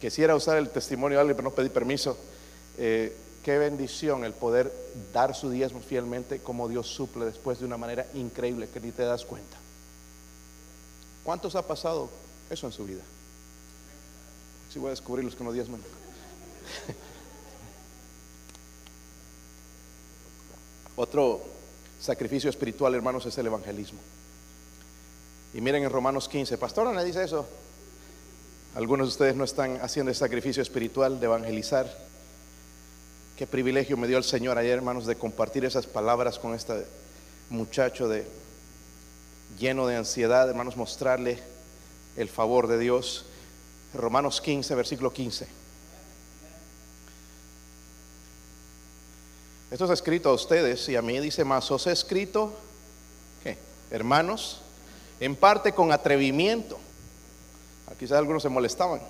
Quisiera 0.00 0.34
usar 0.34 0.56
el 0.56 0.70
testimonio 0.70 1.18
de 1.18 1.20
alguien, 1.20 1.36
pero 1.36 1.50
no 1.50 1.54
pedí 1.54 1.68
permiso. 1.68 2.16
Eh, 2.78 3.14
qué 3.42 3.58
bendición 3.58 4.24
el 4.24 4.32
poder 4.32 4.72
dar 5.12 5.34
su 5.34 5.50
diezmo 5.50 5.80
fielmente, 5.80 6.40
como 6.40 6.68
Dios 6.68 6.86
suple 6.88 7.24
después 7.24 7.58
de 7.58 7.66
una 7.66 7.76
manera 7.76 8.06
increíble 8.14 8.68
que 8.68 8.80
ni 8.80 8.92
te 8.92 9.02
das 9.02 9.24
cuenta. 9.24 9.56
¿Cuántos 11.24 11.54
ha 11.56 11.66
pasado 11.66 12.08
eso 12.50 12.66
en 12.66 12.72
su 12.72 12.84
vida? 12.84 13.02
Si 14.72 14.78
voy 14.78 14.88
a 14.88 14.90
descubrir 14.90 15.24
los 15.24 15.34
que 15.34 15.44
no 15.44 15.52
diezman. 15.52 15.80
Otro 20.96 21.42
sacrificio 22.00 22.50
espiritual, 22.50 22.94
hermanos, 22.94 23.24
es 23.26 23.36
el 23.38 23.46
evangelismo. 23.46 23.98
Y 25.54 25.60
miren 25.60 25.84
en 25.84 25.90
Romanos 25.90 26.28
15, 26.28 26.58
pastor, 26.58 26.92
¿no 26.92 27.04
dice 27.04 27.24
eso? 27.24 27.46
Algunos 28.74 29.08
de 29.08 29.10
ustedes 29.10 29.36
no 29.36 29.44
están 29.44 29.78
haciendo 29.82 30.10
el 30.10 30.16
sacrificio 30.16 30.62
espiritual 30.62 31.20
de 31.20 31.26
evangelizar. 31.26 32.11
Qué 33.36 33.46
privilegio 33.46 33.96
me 33.96 34.06
dio 34.06 34.18
el 34.18 34.24
Señor 34.24 34.58
ayer, 34.58 34.74
hermanos, 34.74 35.06
de 35.06 35.16
compartir 35.16 35.64
esas 35.64 35.86
palabras 35.86 36.38
con 36.38 36.54
este 36.54 36.86
muchacho 37.48 38.08
de 38.08 38.26
lleno 39.58 39.86
de 39.86 39.96
ansiedad, 39.96 40.48
hermanos, 40.48 40.76
mostrarle 40.76 41.38
el 42.16 42.28
favor 42.28 42.66
de 42.66 42.78
Dios. 42.78 43.24
Romanos 43.94 44.40
15, 44.40 44.74
versículo 44.74 45.12
15. 45.12 45.46
Esto 49.70 49.84
es 49.86 49.90
escrito 49.90 50.28
a 50.28 50.34
ustedes 50.34 50.86
y 50.90 50.96
a 50.96 51.02
mí 51.02 51.18
dice 51.18 51.44
más, 51.44 51.70
os 51.70 51.86
he 51.86 51.92
escrito, 51.92 52.52
¿qué? 53.42 53.56
Hermanos, 53.90 54.60
en 55.18 55.34
parte 55.36 55.72
con 55.72 55.90
atrevimiento. 55.90 56.78
Quizás 57.98 58.18
algunos 58.18 58.42
se 58.42 58.50
molestaban. 58.50 59.00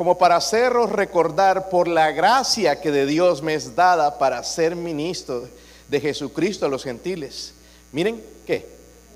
Como 0.00 0.16
para 0.16 0.36
haceros 0.36 0.88
recordar 0.88 1.68
por 1.68 1.86
la 1.86 2.10
gracia 2.10 2.80
que 2.80 2.90
de 2.90 3.04
Dios 3.04 3.42
me 3.42 3.52
es 3.52 3.76
dada 3.76 4.16
para 4.16 4.42
ser 4.42 4.74
ministro 4.74 5.46
de 5.90 6.00
Jesucristo 6.00 6.64
a 6.64 6.70
los 6.70 6.84
gentiles. 6.84 7.52
Miren, 7.92 8.24
¿qué? 8.46 8.66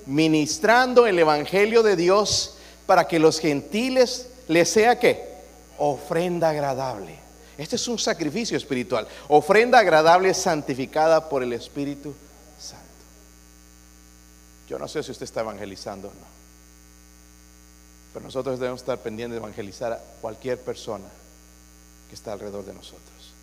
Ministrando 0.05 1.07
el 1.07 1.17
Evangelio 1.17 1.81
de 1.81 1.95
Dios 1.95 2.57
para 2.85 3.07
que 3.07 3.17
los 3.17 3.39
gentiles 3.39 4.27
les 4.47 4.69
sea 4.69 4.99
qué? 4.99 5.27
Ofrenda 5.79 6.49
agradable. 6.49 7.15
Este 7.57 7.77
es 7.77 7.87
un 7.87 7.97
sacrificio 7.97 8.55
espiritual. 8.55 9.07
Ofrenda 9.27 9.79
agradable 9.79 10.35
santificada 10.35 11.29
por 11.29 11.41
el 11.41 11.53
Espíritu 11.53 12.13
Santo. 12.59 12.85
Yo 14.69 14.77
no 14.77 14.87
sé 14.87 15.01
si 15.01 15.09
usted 15.09 15.23
está 15.23 15.41
evangelizando 15.41 16.09
o 16.09 16.11
no. 16.11 16.34
Pero 18.15 18.27
nosotros 18.27 18.57
debemos 18.57 18.79
estar 18.79 18.97
pendientes 18.99 19.33
de 19.33 19.39
evangelizar 19.39 19.91
a 19.91 19.99
cualquier 20.21 20.57
persona 20.57 21.03
que 22.07 22.15
está 22.15 22.31
alrededor 22.31 22.63
de 22.63 22.73
nosotros. 22.73 23.33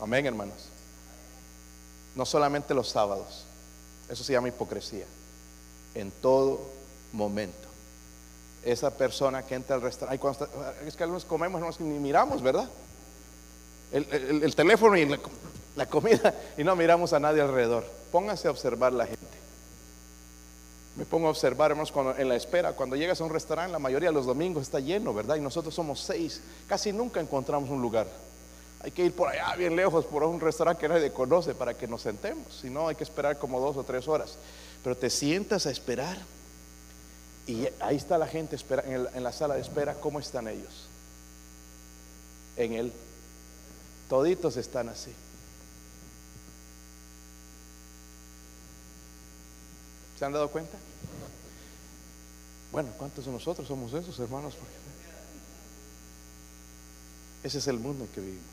Amén, 0.00 0.26
hermanos. 0.26 0.66
No 2.16 2.26
solamente 2.26 2.74
los 2.74 2.88
sábados. 2.88 3.44
Eso 4.08 4.24
se 4.24 4.32
llama 4.32 4.48
hipocresía. 4.48 5.04
En 5.94 6.10
todo 6.10 6.68
momento. 7.12 7.68
Esa 8.64 8.90
persona 8.90 9.46
que 9.46 9.54
entra 9.54 9.76
al 9.76 9.82
restaurante. 9.82 10.20
es 10.84 10.96
que 10.96 11.04
algunos 11.04 11.24
comemos, 11.24 11.60
no, 11.60 11.86
ni 11.86 12.00
miramos, 12.00 12.42
¿verdad? 12.42 12.68
El, 13.92 14.52
teléfono 14.56 14.96
y 14.96 15.16
la 15.76 15.86
comida 15.86 16.34
y 16.58 16.64
no 16.64 16.74
miramos 16.74 17.12
a 17.12 17.20
nadie 17.20 17.40
alrededor. 17.40 17.86
Póngase 18.10 18.48
a 18.48 18.50
observar 18.50 18.92
la 18.92 19.06
gente. 19.06 19.39
Me 21.00 21.06
pongo 21.06 21.28
a 21.28 21.30
observar, 21.30 21.70
hermanos, 21.70 21.90
cuando, 21.90 22.14
en 22.14 22.28
la 22.28 22.36
espera, 22.36 22.74
cuando 22.74 22.94
llegas 22.94 23.18
a 23.22 23.24
un 23.24 23.30
restaurante, 23.30 23.72
la 23.72 23.78
mayoría 23.78 24.10
de 24.10 24.14
los 24.14 24.26
domingos 24.26 24.64
está 24.64 24.80
lleno, 24.80 25.14
¿verdad? 25.14 25.36
Y 25.36 25.40
nosotros 25.40 25.74
somos 25.74 25.98
seis, 25.98 26.42
casi 26.68 26.92
nunca 26.92 27.20
encontramos 27.20 27.70
un 27.70 27.80
lugar. 27.80 28.06
Hay 28.82 28.90
que 28.90 29.06
ir 29.06 29.14
por 29.14 29.28
allá, 29.28 29.56
bien 29.56 29.74
lejos, 29.76 30.04
por 30.04 30.22
un 30.24 30.38
restaurante 30.38 30.78
que 30.78 30.90
nadie 30.90 31.10
conoce 31.10 31.54
para 31.54 31.72
que 31.72 31.88
nos 31.88 32.02
sentemos. 32.02 32.54
Si 32.60 32.68
no, 32.68 32.86
hay 32.86 32.96
que 32.96 33.04
esperar 33.04 33.38
como 33.38 33.60
dos 33.60 33.78
o 33.78 33.82
tres 33.82 34.06
horas. 34.08 34.36
Pero 34.84 34.94
te 34.94 35.08
sientas 35.08 35.64
a 35.64 35.70
esperar 35.70 36.18
y 37.46 37.66
ahí 37.80 37.96
está 37.96 38.18
la 38.18 38.26
gente 38.26 38.56
espera, 38.56 38.84
en, 38.86 39.24
la 39.24 39.32
sala 39.32 39.54
de 39.54 39.62
espera. 39.62 39.94
¿Cómo 39.94 40.20
están 40.20 40.48
ellos? 40.48 40.86
En 42.58 42.74
él. 42.74 42.92
Toditos 44.10 44.58
están 44.58 44.90
así. 44.90 45.14
¿Se 50.20 50.26
han 50.26 50.32
dado 50.32 50.50
cuenta? 50.50 50.76
Bueno, 52.70 52.90
¿cuántos 52.98 53.24
de 53.24 53.32
nosotros 53.32 53.66
somos 53.66 53.94
esos 53.94 54.18
hermanos? 54.18 54.52
ese 57.42 57.56
es 57.56 57.66
el 57.68 57.78
mundo 57.78 58.04
en 58.04 58.10
que 58.10 58.20
vivimos. 58.20 58.44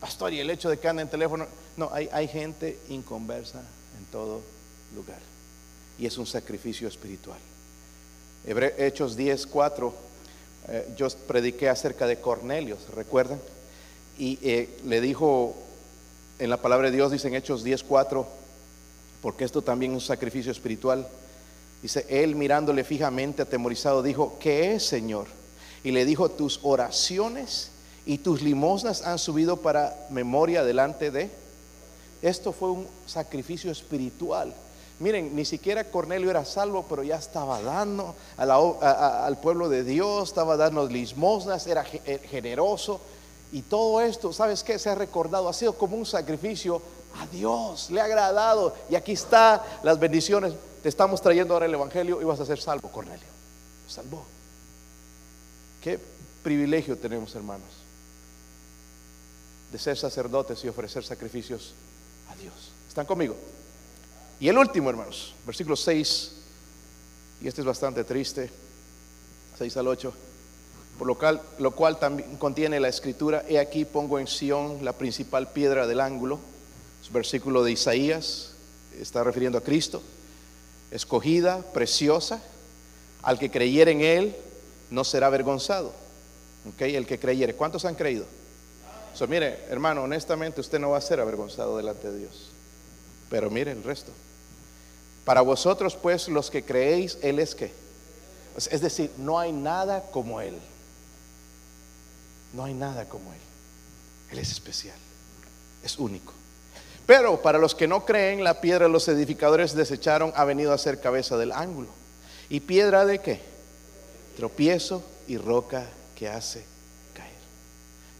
Pastor, 0.00 0.32
y 0.32 0.40
el 0.40 0.50
hecho 0.50 0.68
de 0.68 0.80
que 0.80 0.88
anda 0.88 1.00
en 1.02 1.08
teléfono, 1.08 1.46
no, 1.76 1.90
hay, 1.92 2.08
hay 2.10 2.26
gente 2.26 2.76
inconversa 2.88 3.60
en 3.60 4.04
todo 4.06 4.40
lugar. 4.96 5.20
Y 5.96 6.06
es 6.06 6.18
un 6.18 6.26
sacrificio 6.26 6.88
espiritual. 6.88 7.38
Hechos 8.78 9.14
10, 9.14 9.46
4, 9.46 9.94
eh, 10.66 10.94
yo 10.96 11.08
prediqué 11.28 11.68
acerca 11.68 12.08
de 12.08 12.20
Cornelio, 12.20 12.76
¿recuerdan? 12.96 13.40
Y 14.18 14.40
eh, 14.42 14.76
le 14.86 15.00
dijo, 15.00 15.54
en 16.40 16.50
la 16.50 16.56
palabra 16.56 16.90
de 16.90 16.96
Dios 16.96 17.12
dice 17.12 17.28
en 17.28 17.36
Hechos 17.36 17.62
10, 17.62 17.84
4, 17.84 18.45
porque 19.26 19.42
esto 19.42 19.60
también 19.60 19.90
es 19.90 19.96
un 19.96 20.06
sacrificio 20.06 20.52
espiritual. 20.52 21.04
Dice, 21.82 22.06
él 22.08 22.36
mirándole 22.36 22.84
fijamente, 22.84 23.42
atemorizado, 23.42 24.00
dijo, 24.00 24.36
¿qué 24.38 24.76
es, 24.76 24.86
Señor? 24.86 25.26
Y 25.82 25.90
le 25.90 26.04
dijo, 26.04 26.30
tus 26.30 26.60
oraciones 26.62 27.72
y 28.06 28.18
tus 28.18 28.40
limosnas 28.40 29.02
han 29.02 29.18
subido 29.18 29.56
para 29.56 30.06
memoria 30.10 30.62
delante 30.62 31.10
de... 31.10 31.28
Esto 32.22 32.52
fue 32.52 32.70
un 32.70 32.86
sacrificio 33.04 33.72
espiritual. 33.72 34.54
Miren, 35.00 35.34
ni 35.34 35.44
siquiera 35.44 35.82
Cornelio 35.82 36.30
era 36.30 36.44
salvo, 36.44 36.86
pero 36.88 37.02
ya 37.02 37.16
estaba 37.16 37.60
dando 37.60 38.14
al 38.36 39.40
pueblo 39.40 39.68
de 39.68 39.82
Dios, 39.82 40.28
estaba 40.28 40.56
dando 40.56 40.86
limosnas, 40.86 41.66
era 41.66 41.84
eh, 42.04 42.20
generoso. 42.30 43.00
Y 43.50 43.62
todo 43.62 44.00
esto, 44.00 44.32
¿sabes 44.32 44.62
qué? 44.62 44.78
Se 44.78 44.88
ha 44.88 44.94
recordado, 44.94 45.48
ha 45.48 45.52
sido 45.52 45.72
como 45.72 45.96
un 45.96 46.06
sacrificio 46.06 46.80
a 47.20 47.26
Dios, 47.26 47.90
le 47.90 48.00
ha 48.00 48.04
agradado. 48.04 48.74
Y 48.90 48.94
aquí 48.94 49.12
está 49.12 49.64
las 49.82 49.98
bendiciones. 49.98 50.54
Te 50.82 50.88
estamos 50.88 51.20
trayendo 51.20 51.54
ahora 51.54 51.66
el 51.66 51.74
Evangelio 51.74 52.20
y 52.20 52.24
vas 52.24 52.40
a 52.40 52.46
ser 52.46 52.60
salvo, 52.60 52.90
Cornelio. 52.90 53.26
Salvó. 53.88 54.24
Qué 55.82 55.98
privilegio 56.42 56.96
tenemos, 56.96 57.34
hermanos, 57.34 57.68
de 59.72 59.78
ser 59.78 59.96
sacerdotes 59.96 60.64
y 60.64 60.68
ofrecer 60.68 61.04
sacrificios 61.04 61.74
a 62.30 62.36
Dios. 62.36 62.54
¿Están 62.88 63.06
conmigo? 63.06 63.36
Y 64.38 64.48
el 64.48 64.58
último, 64.58 64.90
hermanos, 64.90 65.34
versículo 65.46 65.76
6, 65.76 66.32
y 67.40 67.48
este 67.48 67.60
es 67.62 67.66
bastante 67.66 68.04
triste, 68.04 68.50
6 69.58 69.76
al 69.76 69.88
8, 69.88 70.12
por 70.98 71.06
lo 71.06 71.16
cual, 71.16 71.40
lo 71.58 71.70
cual 71.70 71.98
también 71.98 72.36
contiene 72.36 72.80
la 72.80 72.88
escritura, 72.88 73.44
he 73.48 73.58
aquí 73.58 73.84
pongo 73.84 74.18
en 74.18 74.26
Sión 74.26 74.84
la 74.84 74.92
principal 74.92 75.48
piedra 75.52 75.86
del 75.86 76.00
ángulo 76.00 76.38
versículo 77.12 77.62
de 77.64 77.72
Isaías, 77.72 78.52
está 79.00 79.24
refiriendo 79.24 79.58
a 79.58 79.62
Cristo, 79.62 80.02
escogida, 80.90 81.62
preciosa, 81.72 82.42
al 83.22 83.38
que 83.38 83.50
creyere 83.50 83.92
en 83.92 84.00
Él 84.02 84.36
no 84.90 85.04
será 85.04 85.26
avergonzado. 85.26 85.92
Okay, 86.74 86.96
el 86.96 87.06
que 87.06 87.18
creyere. 87.18 87.54
¿Cuántos 87.54 87.84
han 87.84 87.94
creído? 87.94 88.26
So, 89.14 89.26
mire, 89.26 89.64
hermano, 89.68 90.02
honestamente 90.02 90.60
usted 90.60 90.78
no 90.78 90.90
va 90.90 90.98
a 90.98 91.00
ser 91.00 91.20
avergonzado 91.20 91.76
delante 91.76 92.10
de 92.10 92.18
Dios. 92.18 92.50
Pero 93.30 93.50
mire 93.50 93.72
el 93.72 93.82
resto. 93.82 94.12
Para 95.24 95.40
vosotros, 95.40 95.96
pues, 95.96 96.28
los 96.28 96.50
que 96.50 96.64
creéis, 96.64 97.18
Él 97.22 97.38
es 97.38 97.54
que. 97.54 97.72
Es 98.56 98.80
decir, 98.80 99.10
no 99.18 99.38
hay 99.38 99.52
nada 99.52 100.02
como 100.10 100.40
Él. 100.40 100.56
No 102.52 102.64
hay 102.64 102.74
nada 102.74 103.08
como 103.08 103.32
Él. 103.32 103.40
Él 104.30 104.38
es 104.38 104.50
especial. 104.50 104.96
Es 105.82 105.98
único. 105.98 106.32
Pero 107.06 107.40
para 107.40 107.58
los 107.58 107.74
que 107.74 107.86
no 107.86 108.04
creen, 108.04 108.42
la 108.42 108.60
piedra 108.60 108.88
los 108.88 109.06
edificadores 109.06 109.74
desecharon 109.74 110.32
ha 110.34 110.44
venido 110.44 110.72
a 110.72 110.78
ser 110.78 111.00
cabeza 111.00 111.36
del 111.36 111.52
ángulo. 111.52 111.88
¿Y 112.48 112.60
piedra 112.60 113.06
de 113.06 113.20
qué? 113.20 113.40
Tropiezo 114.36 115.04
y 115.28 115.38
roca 115.38 115.86
que 116.16 116.28
hace 116.28 116.64
caer. 117.14 117.30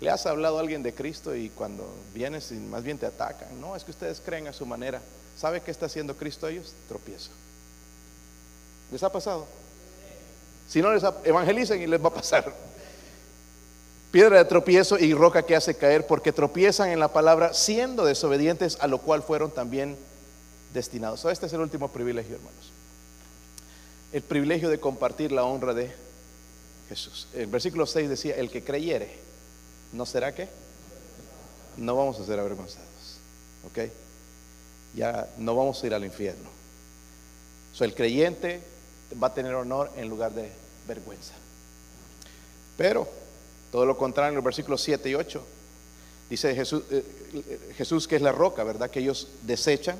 ¿Le 0.00 0.10
has 0.10 0.24
hablado 0.26 0.58
a 0.58 0.60
alguien 0.60 0.84
de 0.84 0.94
Cristo 0.94 1.34
y 1.34 1.50
cuando 1.50 1.88
vienes 2.14 2.52
más 2.52 2.84
bien 2.84 2.98
te 2.98 3.06
atacan? 3.06 3.60
No, 3.60 3.74
es 3.74 3.82
que 3.82 3.90
ustedes 3.90 4.22
creen 4.24 4.46
a 4.46 4.52
su 4.52 4.64
manera. 4.64 5.00
¿Sabe 5.36 5.60
qué 5.60 5.72
está 5.72 5.86
haciendo 5.86 6.16
Cristo 6.16 6.46
a 6.46 6.50
ellos? 6.50 6.72
Tropiezo. 6.88 7.30
¿Les 8.92 9.02
ha 9.02 9.10
pasado? 9.10 9.46
Si 10.68 10.80
no 10.80 10.92
les 10.92 11.02
evangelicen 11.24 11.82
y 11.82 11.86
les 11.86 12.02
va 12.02 12.08
a 12.08 12.14
pasar. 12.14 12.52
Piedra 14.16 14.38
de 14.38 14.46
tropiezo 14.46 14.98
y 14.98 15.12
roca 15.12 15.42
que 15.42 15.54
hace 15.54 15.76
caer 15.76 16.06
porque 16.06 16.32
tropiezan 16.32 16.88
en 16.88 16.98
la 16.98 17.08
palabra 17.08 17.52
siendo 17.52 18.06
desobedientes 18.06 18.78
a 18.80 18.86
lo 18.86 18.96
cual 18.96 19.22
fueron 19.22 19.50
también 19.50 19.94
destinados. 20.72 21.26
Este 21.26 21.44
es 21.44 21.52
el 21.52 21.60
último 21.60 21.92
privilegio, 21.92 22.36
hermanos. 22.36 22.72
El 24.14 24.22
privilegio 24.22 24.70
de 24.70 24.80
compartir 24.80 25.32
la 25.32 25.44
honra 25.44 25.74
de 25.74 25.92
Jesús. 26.88 27.28
El 27.34 27.48
versículo 27.48 27.84
6 27.84 28.08
decía, 28.08 28.36
el 28.36 28.50
que 28.50 28.64
creyere, 28.64 29.18
¿no 29.92 30.06
será 30.06 30.34
que? 30.34 30.48
No 31.76 31.94
vamos 31.94 32.18
a 32.18 32.24
ser 32.24 32.40
avergonzados. 32.40 33.18
¿Ok? 33.66 33.90
Ya 34.94 35.28
no 35.36 35.54
vamos 35.54 35.82
a 35.82 35.86
ir 35.88 35.92
al 35.92 36.06
infierno. 36.06 36.48
So, 37.74 37.84
el 37.84 37.94
creyente 37.94 38.62
va 39.22 39.26
a 39.26 39.34
tener 39.34 39.54
honor 39.54 39.90
en 39.94 40.08
lugar 40.08 40.32
de 40.32 40.50
vergüenza. 40.88 41.34
Pero 42.78 43.25
todo 43.76 43.84
lo 43.84 43.98
contrario 43.98 44.30
en 44.30 44.36
los 44.36 44.44
versículos 44.44 44.80
7 44.80 45.10
y 45.10 45.14
8 45.16 45.42
dice 46.30 46.54
Jesús, 46.54 46.82
eh, 46.90 47.74
Jesús 47.76 48.08
que 48.08 48.16
es 48.16 48.22
la 48.22 48.32
roca, 48.32 48.64
¿verdad? 48.64 48.88
Que 48.88 49.00
ellos 49.00 49.28
desechan, 49.42 49.98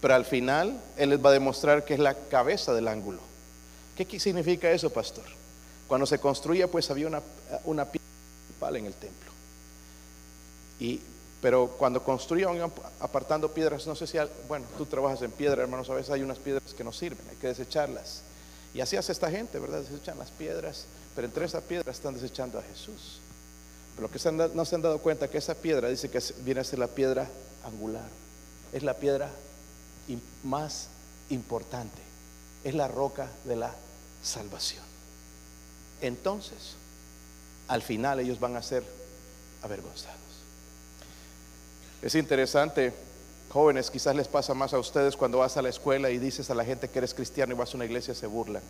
pero 0.00 0.14
al 0.14 0.24
final 0.24 0.80
Él 0.96 1.10
les 1.10 1.22
va 1.22 1.28
a 1.28 1.34
demostrar 1.34 1.84
que 1.84 1.92
es 1.92 2.00
la 2.00 2.14
cabeza 2.14 2.72
del 2.72 2.88
ángulo. 2.88 3.20
¿Qué 3.94 4.18
significa 4.18 4.70
eso, 4.70 4.88
pastor? 4.88 5.26
Cuando 5.86 6.06
se 6.06 6.20
construía, 6.20 6.68
pues 6.68 6.90
había 6.90 7.06
una, 7.06 7.20
una 7.66 7.84
piedra 7.84 8.08
principal 8.46 8.76
en 8.76 8.86
el 8.86 8.94
templo. 8.94 9.30
Y, 10.80 10.98
pero 11.42 11.66
cuando 11.66 12.02
construían 12.02 12.72
apartando 12.98 13.52
piedras, 13.52 13.86
no 13.86 13.94
sé 13.94 14.06
si, 14.06 14.16
bueno, 14.48 14.64
tú 14.78 14.86
trabajas 14.86 15.20
en 15.20 15.32
piedra, 15.32 15.60
hermanos, 15.60 15.90
a 15.90 15.94
veces 15.94 16.12
hay 16.12 16.22
unas 16.22 16.38
piedras 16.38 16.72
que 16.72 16.82
no 16.82 16.94
sirven, 16.94 17.28
hay 17.28 17.36
que 17.36 17.48
desecharlas. 17.48 18.22
Y 18.72 18.80
así 18.80 18.96
hace 18.96 19.12
esta 19.12 19.30
gente, 19.30 19.58
¿verdad? 19.58 19.82
Desechan 19.82 20.18
las 20.18 20.30
piedras, 20.30 20.86
pero 21.14 21.26
entre 21.26 21.44
esas 21.44 21.62
piedras 21.62 21.96
están 21.96 22.14
desechando 22.14 22.58
a 22.58 22.62
Jesús. 22.62 23.20
Pero 23.96 24.10
que 24.10 24.18
no 24.54 24.64
se 24.64 24.74
han 24.74 24.82
dado 24.82 24.98
cuenta 24.98 25.28
que 25.28 25.38
esa 25.38 25.54
piedra 25.54 25.88
dice 25.88 26.10
que 26.10 26.20
viene 26.44 26.60
a 26.60 26.64
ser 26.64 26.78
la 26.78 26.88
piedra 26.88 27.28
angular. 27.64 28.08
Es 28.72 28.82
la 28.82 28.94
piedra 28.94 29.30
más 30.42 30.88
importante. 31.28 32.00
Es 32.64 32.74
la 32.74 32.88
roca 32.88 33.28
de 33.44 33.56
la 33.56 33.74
salvación. 34.22 34.84
Entonces, 36.00 36.76
al 37.68 37.82
final 37.82 38.20
ellos 38.20 38.40
van 38.40 38.56
a 38.56 38.62
ser 38.62 38.82
avergonzados. 39.62 40.18
Es 42.00 42.14
interesante 42.14 42.92
Jóvenes, 43.52 43.90
quizás 43.90 44.16
les 44.16 44.28
pasa 44.28 44.54
más 44.54 44.72
a 44.72 44.78
ustedes 44.78 45.14
cuando 45.14 45.38
vas 45.38 45.58
a 45.58 45.62
la 45.62 45.68
escuela 45.68 46.08
y 46.08 46.16
dices 46.16 46.48
a 46.48 46.54
la 46.54 46.64
gente 46.64 46.88
que 46.88 46.98
eres 46.98 47.12
cristiano 47.12 47.52
y 47.52 47.56
vas 47.56 47.74
a 47.74 47.76
una 47.76 47.84
iglesia, 47.84 48.14
se 48.14 48.26
burlan. 48.26 48.62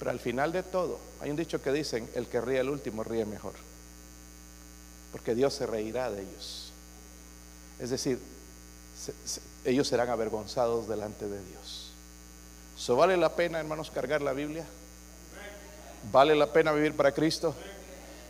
Pero 0.00 0.10
al 0.10 0.18
final 0.18 0.50
de 0.50 0.62
todo, 0.62 0.98
hay 1.20 1.30
un 1.30 1.36
dicho 1.36 1.62
que 1.62 1.70
dicen, 1.70 2.08
el 2.14 2.26
que 2.26 2.40
ríe 2.40 2.58
el 2.58 2.70
último 2.70 3.04
ríe 3.04 3.26
mejor. 3.26 3.52
Porque 5.12 5.34
Dios 5.34 5.52
se 5.52 5.66
reirá 5.66 6.10
de 6.10 6.22
ellos. 6.22 6.72
Es 7.78 7.90
decir, 7.90 8.18
ellos 9.66 9.86
serán 9.86 10.08
avergonzados 10.08 10.88
delante 10.88 11.28
de 11.28 11.44
Dios. 11.44 11.92
¿So 12.78 12.96
vale 12.96 13.18
la 13.18 13.36
pena, 13.36 13.60
hermanos, 13.60 13.90
cargar 13.90 14.22
la 14.22 14.32
Biblia? 14.32 14.64
¿Vale 16.10 16.34
la 16.34 16.50
pena 16.50 16.72
vivir 16.72 16.96
para 16.96 17.12
Cristo? 17.12 17.54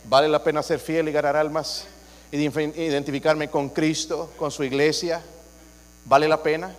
¿Vale 0.09 0.27
la 0.27 0.43
pena 0.43 0.61
ser 0.61 0.81
fiel 0.81 1.07
y 1.07 1.13
ganar 1.13 1.37
almas? 1.37 1.87
identificarme 2.33 3.49
con 3.49 3.69
Cristo, 3.69 4.31
con 4.37 4.51
su 4.51 4.63
iglesia, 4.63 5.21
¿vale 6.05 6.27
la 6.27 6.41
pena? 6.41 6.73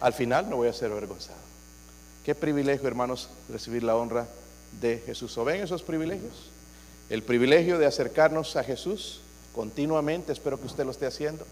Al 0.00 0.12
final 0.12 0.50
no 0.50 0.56
voy 0.56 0.68
a 0.68 0.72
ser 0.72 0.90
avergonzado. 0.90 1.43
Qué 2.24 2.34
privilegio, 2.34 2.88
hermanos, 2.88 3.28
recibir 3.50 3.82
la 3.82 3.96
honra 3.96 4.26
de 4.80 5.02
Jesús. 5.04 5.36
¿O 5.36 5.44
ven 5.44 5.62
esos 5.62 5.82
privilegios? 5.82 6.32
El 7.10 7.22
privilegio 7.22 7.78
de 7.78 7.86
acercarnos 7.86 8.56
a 8.56 8.64
Jesús 8.64 9.20
continuamente, 9.54 10.32
espero 10.32 10.58
que 10.58 10.66
usted 10.66 10.84
lo 10.84 10.90
esté 10.90 11.06
haciendo. 11.06 11.46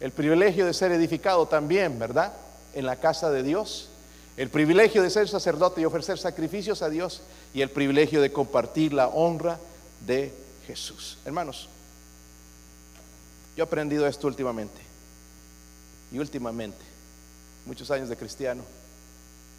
El 0.00 0.12
privilegio 0.12 0.64
de 0.66 0.72
ser 0.72 0.92
edificado 0.92 1.46
también, 1.46 1.98
¿verdad? 1.98 2.32
En 2.74 2.86
la 2.86 2.96
casa 2.96 3.30
de 3.30 3.42
Dios. 3.42 3.90
El 4.36 4.48
privilegio 4.48 5.02
de 5.02 5.10
ser 5.10 5.28
sacerdote 5.28 5.82
y 5.82 5.84
ofrecer 5.84 6.18
sacrificios 6.18 6.80
a 6.80 6.88
Dios. 6.88 7.20
Y 7.52 7.60
el 7.60 7.70
privilegio 7.70 8.22
de 8.22 8.32
compartir 8.32 8.94
la 8.94 9.08
honra 9.08 9.60
de 10.06 10.32
Jesús. 10.66 11.18
Hermanos, 11.26 11.68
yo 13.56 13.62
he 13.62 13.66
aprendido 13.66 14.06
esto 14.06 14.26
últimamente. 14.26 14.80
Y 16.10 16.18
últimamente, 16.18 16.78
muchos 17.66 17.90
años 17.90 18.08
de 18.08 18.16
cristiano, 18.16 18.62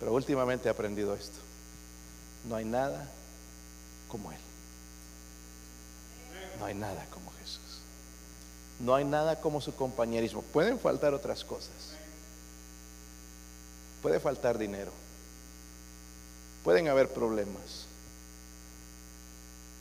pero 0.05 0.13
últimamente 0.13 0.67
he 0.67 0.71
aprendido 0.71 1.15
esto. 1.15 1.39
No 2.47 2.55
hay 2.55 2.63
nada 2.63 3.09
como 4.07 4.31
Él. 4.31 4.37
No 6.59 6.65
hay 6.65 6.75
nada 6.75 7.07
como 7.09 7.31
Jesús. 7.39 7.79
No 8.79 8.93
hay 8.93 9.03
nada 9.03 9.41
como 9.41 9.61
su 9.61 9.73
compañerismo. 9.73 10.43
Pueden 10.43 10.77
faltar 10.77 11.15
otras 11.15 11.43
cosas. 11.43 11.73
Puede 14.03 14.19
faltar 14.19 14.59
dinero. 14.59 14.91
Pueden 16.63 16.87
haber 16.87 17.11
problemas. 17.11 17.87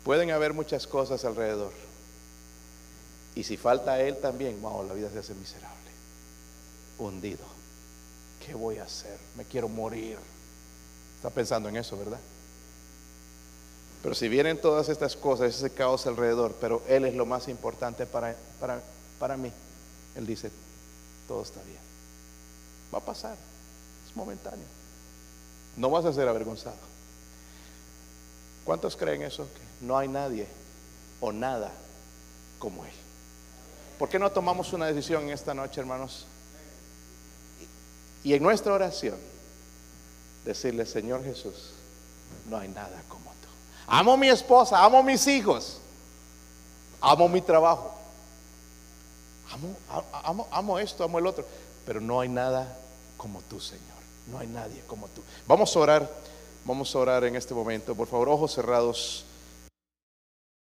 Pueden 0.05 0.31
haber 0.31 0.55
muchas 0.55 0.87
cosas 0.87 1.23
alrededor. 1.27 1.75
Y 3.35 3.45
si 3.45 3.59
falta 3.59 4.01
Él 4.01 4.17
también, 4.17 4.63
wow, 4.63 4.87
la 4.87 4.95
vida 4.95 5.11
se 5.11 5.19
hace 5.19 5.35
miserable. 5.35 5.91
Hundido. 6.97 7.54
¿Qué 8.45 8.55
voy 8.55 8.79
a 8.79 8.85
hacer? 8.85 9.19
Me 9.37 9.45
quiero 9.45 9.69
morir. 9.69 10.19
Está 11.17 11.31
pensando 11.31 11.69
en 11.69 11.77
eso, 11.77 11.97
¿verdad? 11.97 12.21
Pero 14.03 14.15
si 14.15 14.29
vienen 14.29 14.61
todas 14.61 14.91
estas 14.91 15.17
cosas, 15.17 15.55
ese 15.55 15.71
caos 15.71 16.07
alrededor, 16.07 16.55
pero 16.61 16.83
Él 16.89 17.07
es 17.07 17.15
lo 17.15 17.25
más 17.25 17.49
importante 17.49 18.05
para, 18.05 18.37
para, 18.61 18.83
para 19.19 19.37
mí. 19.37 19.51
Él 20.15 20.27
dice, 20.27 20.51
todo 21.27 21.43
está 21.43 21.63
bien. 21.63 21.79
Va 22.93 22.99
a 22.99 23.05
pasar. 23.05 23.37
Es 24.07 24.15
momentáneo. 24.15 24.67
No 25.77 25.89
vas 25.89 26.05
a 26.05 26.13
ser 26.13 26.29
avergonzado. 26.29 26.77
¿Cuántos 28.65 28.95
creen 28.95 29.23
eso? 29.23 29.45
Que 29.45 29.87
no 29.87 29.97
hay 29.97 30.09
nadie 30.09 30.47
o 31.21 31.33
nada 31.33 31.73
como 32.59 32.85
Él. 32.85 32.93
¿Por 33.99 34.11
qué 34.11 34.19
no 34.19 34.31
tomamos 34.31 34.73
una 34.75 34.87
decisión 34.87 35.31
esta 35.31 35.55
noche, 35.55 35.81
hermanos? 35.81 36.27
Y 38.25 38.35
en 38.35 38.43
nuestra 38.43 38.73
oración, 38.73 39.17
decirle, 40.45 40.87
Señor 40.87 41.23
Jesús, 41.23 41.73
no 42.49 42.57
hay 42.59 42.69
nada 42.69 43.03
como 43.09 43.31
tú. 43.31 43.49
Amo 43.87 44.15
a 44.15 44.17
mi 44.17 44.29
esposa, 44.29 44.83
amo 44.83 44.99
a 44.99 45.03
mis 45.03 45.27
hijos, 45.27 45.81
amo 47.01 47.29
mi 47.29 47.43
trabajo, 47.43 47.95
amo, 50.25 50.49
amo 50.51 50.79
esto, 50.79 51.05
amo 51.05 51.19
el 51.19 51.27
otro, 51.27 51.47
pero 51.87 52.01
no 52.01 52.21
hay 52.21 52.29
nada 52.29 52.77
como 53.17 53.41
tú, 53.43 53.61
Señor. 53.61 53.95
No 54.27 54.39
hay 54.39 54.47
nadie 54.47 54.83
como 54.87 55.07
tú. 55.09 55.23
Vamos 55.47 55.77
a 55.77 55.79
orar, 55.79 56.11
vamos 56.65 56.95
a 56.95 56.99
orar 56.99 57.25
en 57.25 57.37
este 57.37 57.53
momento. 57.53 57.95
Por 57.95 58.09
favor, 58.09 58.31
ojos 58.31 58.55
cerrados. 58.55 59.27